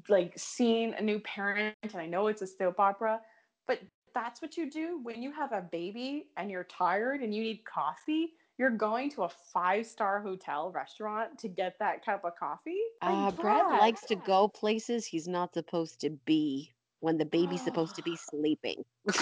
[0.10, 3.22] like seen a new parent and I know it's a soap opera,
[3.68, 3.80] but
[4.14, 7.64] that's what you do when you have a baby and you're tired and you need
[7.66, 8.34] coffee.
[8.58, 12.82] You're going to a five star hotel restaurant to get that cup of coffee.
[13.02, 17.96] Uh, Brad likes to go places he's not supposed to be when the baby's supposed
[17.96, 18.84] to be sleeping.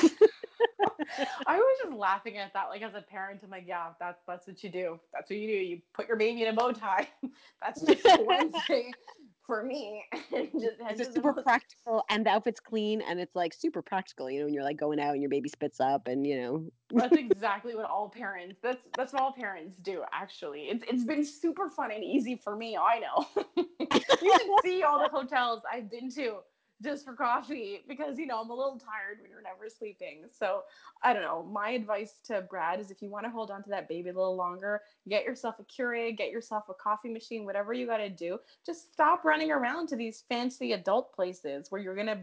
[1.48, 3.42] I was just laughing at that, like as a parent.
[3.44, 5.00] I'm like, yeah, that's that's what you do.
[5.14, 5.54] That's what you do.
[5.54, 7.08] You put your baby in a bow tie.
[7.62, 8.92] that's just Wednesday
[9.46, 10.04] for me.
[10.32, 11.46] just, it's super most...
[11.46, 14.30] practical, and the outfit's clean, and it's like super practical.
[14.30, 16.66] You know, when you're like going out and your baby spits up, and you know.
[16.92, 18.60] that's exactly what all parents.
[18.62, 20.04] That's that's what all parents do.
[20.12, 22.78] Actually, it's it's been super fun and easy for me.
[22.78, 23.46] I know.
[23.56, 26.38] you can see all the hotels I've been to
[26.84, 30.26] just for coffee because, you know, I'm a little tired when you're never sleeping.
[30.32, 30.62] So
[31.04, 31.44] I don't know.
[31.44, 34.14] My advice to Brad is if you want to hold on to that baby a
[34.14, 38.10] little longer, get yourself a Keurig, get yourself a coffee machine, whatever you got to
[38.10, 38.38] do.
[38.66, 42.20] Just stop running around to these fancy adult places where you're going to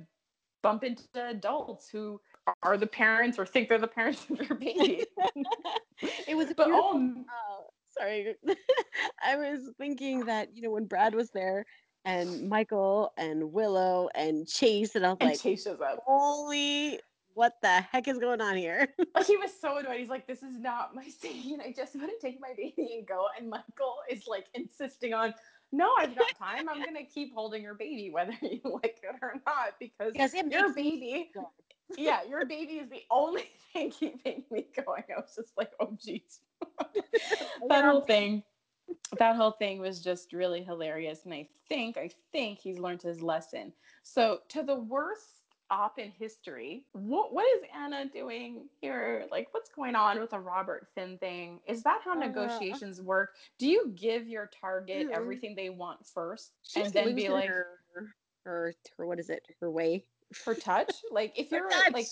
[0.62, 2.20] bump into adults who
[2.62, 5.04] are the parents or think they're the parents of your baby.
[6.26, 7.66] it was a but oh, oh,
[7.98, 8.34] sorry.
[9.24, 11.66] I was thinking that, you know, when Brad was there
[12.04, 16.02] and Michael and Willow and Chase, and I was and like, Chase shows up.
[16.06, 17.00] holy,
[17.34, 18.88] what the heck is going on here?
[19.14, 20.00] Like, he was so annoyed.
[20.00, 21.60] He's like, "This is not my scene.
[21.60, 25.34] I just want to take my baby and go." And Michael is like insisting on,
[25.72, 26.68] "No, I've got time.
[26.68, 30.72] I'm gonna keep holding your baby, whether you like it or not, because Because your
[30.74, 31.30] baby,
[31.96, 35.96] yeah, your baby is the only thing keeping me going." I was just like, "Oh,
[36.04, 36.40] jeez."
[37.68, 38.42] that whole thing
[39.18, 43.22] that whole thing was just really hilarious and i think i think he's learned his
[43.22, 43.72] lesson
[44.02, 45.26] so to the worst
[45.70, 50.38] op in history what what is anna doing here like what's going on with the
[50.38, 55.14] robert finn thing is that how Uh, negotiations work do you give your target Mm.
[55.16, 57.66] everything they want first and then be like her,
[58.44, 59.46] her, her, what is it?
[59.60, 60.04] Her way.
[60.44, 61.92] Her touch like if you're touch.
[61.92, 62.06] like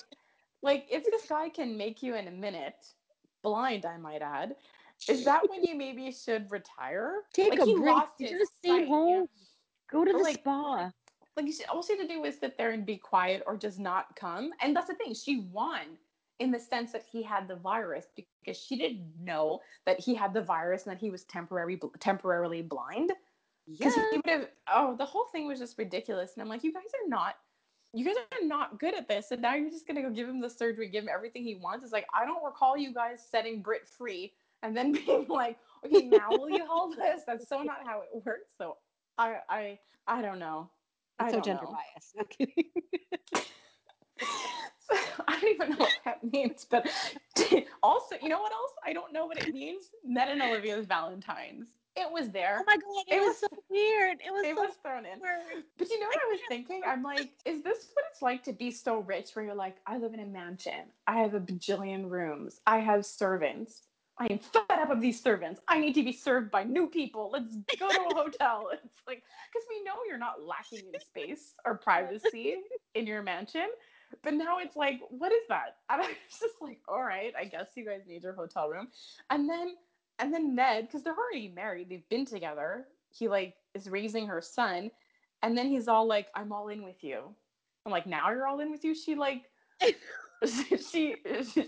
[0.62, 2.95] like if this guy can make you in a minute
[3.43, 4.55] blind i might add
[5.09, 7.79] is that when you maybe should retire Take like a break.
[7.79, 9.29] lost You his should sight, you know?
[9.91, 10.91] Go to Or, the like- spa.
[11.37, 13.57] like you should, all she had to do was sit there and be quiet or
[13.57, 15.99] just not come and that's the thing she won
[16.39, 20.35] in the sense that he had the virus because she didn't know that he had
[20.35, 23.13] the virus and that he was temporary temporarily blind
[23.67, 23.77] Yeah.
[23.79, 26.73] because he would have oh the whole thing was just ridiculous and i'm like you
[26.73, 27.37] guys are not
[27.95, 30.41] you guys are not good at this and now you're just gonna go give him
[30.41, 33.61] the surgery give him everything he wants it's like i don't recall you guys setting
[33.63, 34.33] brit free
[34.63, 38.09] and then being like okay now will you hold this that's so not how it
[38.25, 38.77] works so
[39.19, 40.71] i i i don't know
[41.21, 41.77] It's I so gender know.
[41.77, 42.29] biased.
[42.31, 42.65] Kidding.
[44.91, 44.97] So,
[45.29, 46.87] I don't even know what that means, but
[47.83, 48.73] also, you know what else?
[48.85, 49.85] I don't know what it means.
[50.05, 51.69] Ned and Olivia's Valentine's.
[51.95, 52.59] It was there.
[52.61, 54.19] oh my god, it, It was, was- so weird.
[54.27, 55.21] It was it so was thrown in.
[55.21, 55.65] weird.
[55.79, 56.83] But you know what I was thinking?
[56.87, 59.99] I'm like, is this what it's like to be so rich where you're like, I
[59.99, 60.85] live in a mansion.
[61.07, 62.61] I have a bajillion rooms.
[62.67, 63.83] I have servants.
[64.19, 65.61] I am fed up of these servants.
[65.69, 67.31] I need to be served by new people.
[67.33, 68.69] Let's go to a hotel.
[68.73, 72.57] It's like, because we know you're not lacking in space or privacy
[72.95, 73.69] in your mansion.
[74.23, 75.77] But now it's like, what is that?
[75.91, 78.89] And I was just like, all right, I guess you guys need your hotel room.
[79.31, 79.75] And then,
[80.19, 82.87] and then Ned, because they're already married, they've been together.
[83.11, 84.91] He like is raising her son,
[85.43, 87.35] and then he's all like, "I'm all in with you."
[87.85, 89.51] I'm like, "Now you're all in with you?" She like,
[90.90, 91.16] she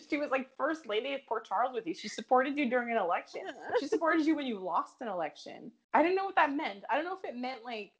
[0.08, 1.94] she was like first lady of Port Charles with you.
[1.94, 3.42] She supported you during an election.
[3.80, 5.70] She supported you when you lost an election.
[5.92, 6.84] I didn't know what that meant.
[6.90, 7.92] I don't know if it meant like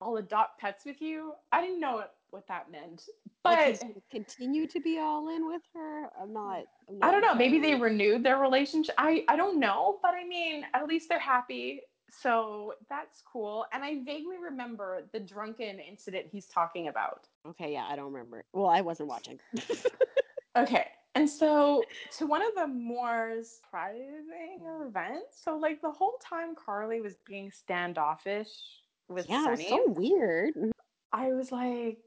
[0.00, 1.32] I'll adopt pets with you.
[1.52, 3.02] I didn't know what, what that meant.
[3.42, 6.10] But like continue to be all in with her.
[6.20, 6.64] I'm not.
[6.88, 7.34] I'm not I don't know.
[7.34, 8.94] Maybe they renewed their relationship.
[8.98, 11.82] I I don't know, but I mean, at least they're happy.
[12.10, 13.66] So that's cool.
[13.72, 17.28] And I vaguely remember the drunken incident he's talking about.
[17.50, 18.44] Okay, yeah, I don't remember.
[18.52, 19.38] Well, I wasn't watching.
[20.56, 20.86] Okay.
[21.14, 21.82] And so
[22.18, 27.50] to one of the more surprising events, so like the whole time Carly was being
[27.50, 28.48] standoffish
[29.08, 30.54] with yeah, Sonny, so weird.
[30.54, 30.70] Mm-hmm.
[31.12, 31.98] I was like,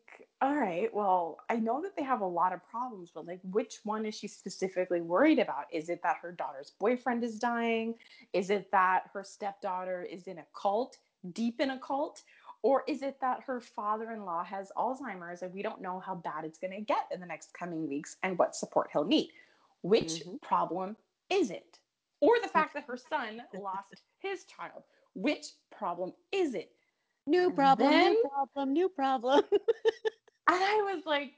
[0.42, 3.80] all right, well, I know that they have a lot of problems, but like, which
[3.84, 5.66] one is she specifically worried about?
[5.72, 7.96] Is it that her daughter's boyfriend is dying?
[8.34, 10.98] Is it that her stepdaughter is in a cult,
[11.34, 12.22] deep in a cult?
[12.62, 16.16] Or is it that her father in law has Alzheimer's and we don't know how
[16.16, 19.30] bad it's going to get in the next coming weeks and what support he'll need?
[19.82, 20.42] Which Mhm.
[20.42, 20.98] problem
[21.30, 21.80] is it?
[22.20, 24.84] Or the fact that her son lost his child?
[25.16, 26.76] Which problem is it?
[27.26, 29.44] New problem, then- new problem, new problem.
[30.52, 31.34] And I was like,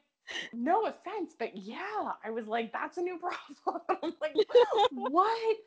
[0.53, 3.19] no offense, but yeah, I was like, that's a new
[3.65, 3.81] problem.
[4.01, 4.37] I'm like,
[4.89, 5.57] what?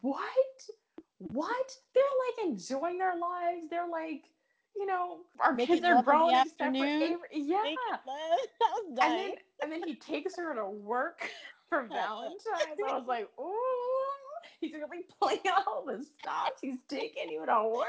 [0.00, 0.30] What?
[1.18, 1.76] What?
[1.94, 3.68] They're like enjoying their lives.
[3.70, 4.22] They're like,
[4.78, 7.02] you know, our Making kids are love in the grown afternoon.
[7.02, 7.28] Avery.
[7.32, 7.62] Yeah.
[7.62, 7.78] Make.
[8.06, 9.30] That was And then,
[9.62, 11.30] and then he takes her to work
[11.68, 12.42] for Valentine's.
[12.88, 13.52] I was like, ooh,
[14.60, 16.60] he's really playing all the stops.
[16.60, 17.86] He's taking you to work.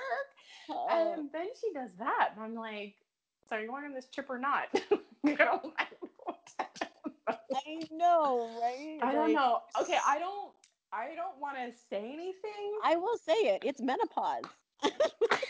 [0.70, 2.32] Oh, And then she does that.
[2.36, 2.96] And I'm like,
[3.50, 4.68] so are you going on this trip or not?
[5.26, 5.88] I
[7.30, 9.00] I know, right?
[9.02, 9.62] I don't know.
[9.82, 10.52] Okay, I don't
[10.92, 13.64] I don't want to say anything I will say it.
[13.66, 14.44] It's menopause.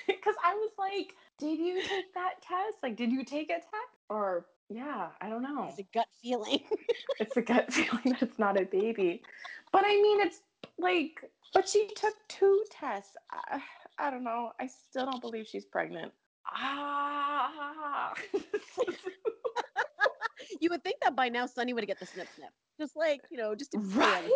[0.08, 2.78] because I was like, did you take that test?
[2.84, 3.66] Like, did you take a test?
[4.10, 5.68] Or yeah, I don't know.
[5.70, 6.62] It's a gut feeling.
[7.20, 9.22] It's a gut feeling that it's not a baby.
[9.72, 10.40] But I mean, it's
[10.78, 11.20] like,
[11.54, 13.16] but she took two tests.
[13.32, 13.62] I,
[14.00, 14.52] I don't know.
[14.60, 16.12] I still don't believe she's pregnant.
[16.48, 18.14] ah.
[20.62, 22.50] you would think that by now Sonny would get the snip snip.
[22.80, 24.30] Just like, you know, just right?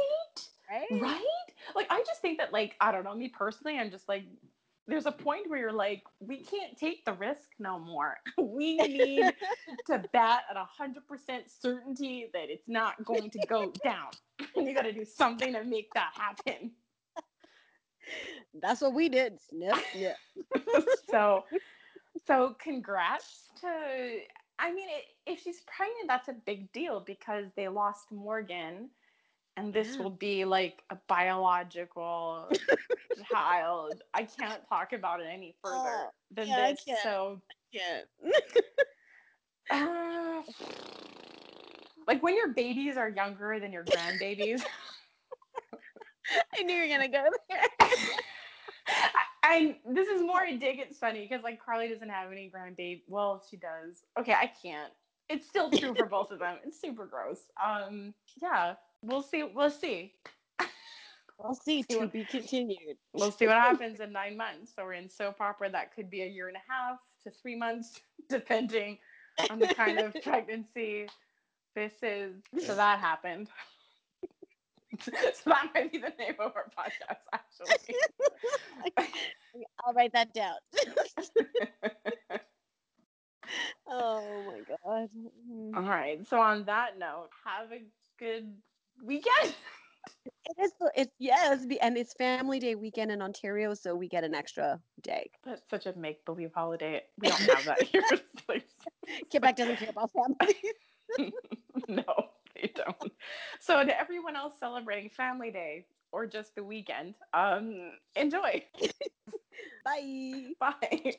[0.70, 1.02] right?
[1.02, 1.26] Right?
[1.76, 4.24] Like I just think that like I don't know, me personally, I'm just like
[4.92, 8.18] there's a point where you're like, we can't take the risk no more.
[8.38, 9.24] we need
[9.88, 14.10] to bet at 100% certainty that it's not going to go down.
[14.56, 16.72] you got to do something to make that happen.
[18.62, 19.40] That's what we did.
[19.40, 20.18] Snip, snip.
[21.10, 21.46] so,
[22.28, 23.68] so congrats to.
[24.60, 28.90] I mean, it, if she's pregnant, that's a big deal because they lost Morgan,
[29.58, 32.50] and this will be like a biological
[33.30, 34.02] child.
[34.14, 36.86] I can't talk about it any further Oh, than yeah, this.
[37.04, 37.42] So,
[37.72, 38.02] Yeah.
[39.70, 40.42] uh,
[42.08, 44.62] like when your babies are younger than your grandbabies.
[46.58, 47.68] I knew you were gonna go there.
[48.88, 52.52] I, I this is more a dig at Sonny because like Carly doesn't have any
[52.54, 53.04] grandbaby.
[53.08, 54.06] Well, she does.
[54.20, 54.94] Okay, I can't.
[55.30, 56.58] It's still true for both of them.
[56.66, 57.50] It's super gross.
[57.64, 59.44] Um, yeah, we'll see.
[59.44, 60.14] We'll see.
[61.38, 61.84] We'll see.
[61.84, 62.98] To be continued.
[63.14, 64.74] We'll see what happens in nine months.
[64.76, 65.72] So we're in soap opera.
[65.72, 68.00] That could be a year and a half to three months,
[68.30, 68.98] depending
[69.50, 71.08] on the kind of pregnancy
[71.76, 72.36] this is.
[72.66, 73.48] So that happened.
[75.00, 75.12] so
[75.46, 77.96] that might be the name of our podcast, actually.
[79.84, 80.58] I'll write that down.
[83.88, 85.10] oh my god.
[85.76, 86.28] All right.
[86.28, 87.82] So on that note, have a
[88.20, 88.54] good
[89.04, 89.56] weekend.
[90.26, 90.72] It is.
[90.96, 95.30] It's yes, and it's Family Day weekend in Ontario, so we get an extra day.
[95.44, 97.02] That's such a make believe holiday.
[97.20, 98.04] We don't have that here.
[98.50, 98.66] Like-
[99.30, 100.56] Quebec doesn't care about family.
[101.88, 102.04] no,
[102.56, 103.12] they don't.
[103.60, 108.66] So to everyone else celebrating Family Day or just the weekend, um, enjoy.
[109.86, 110.54] Bye.
[110.60, 111.16] Bye.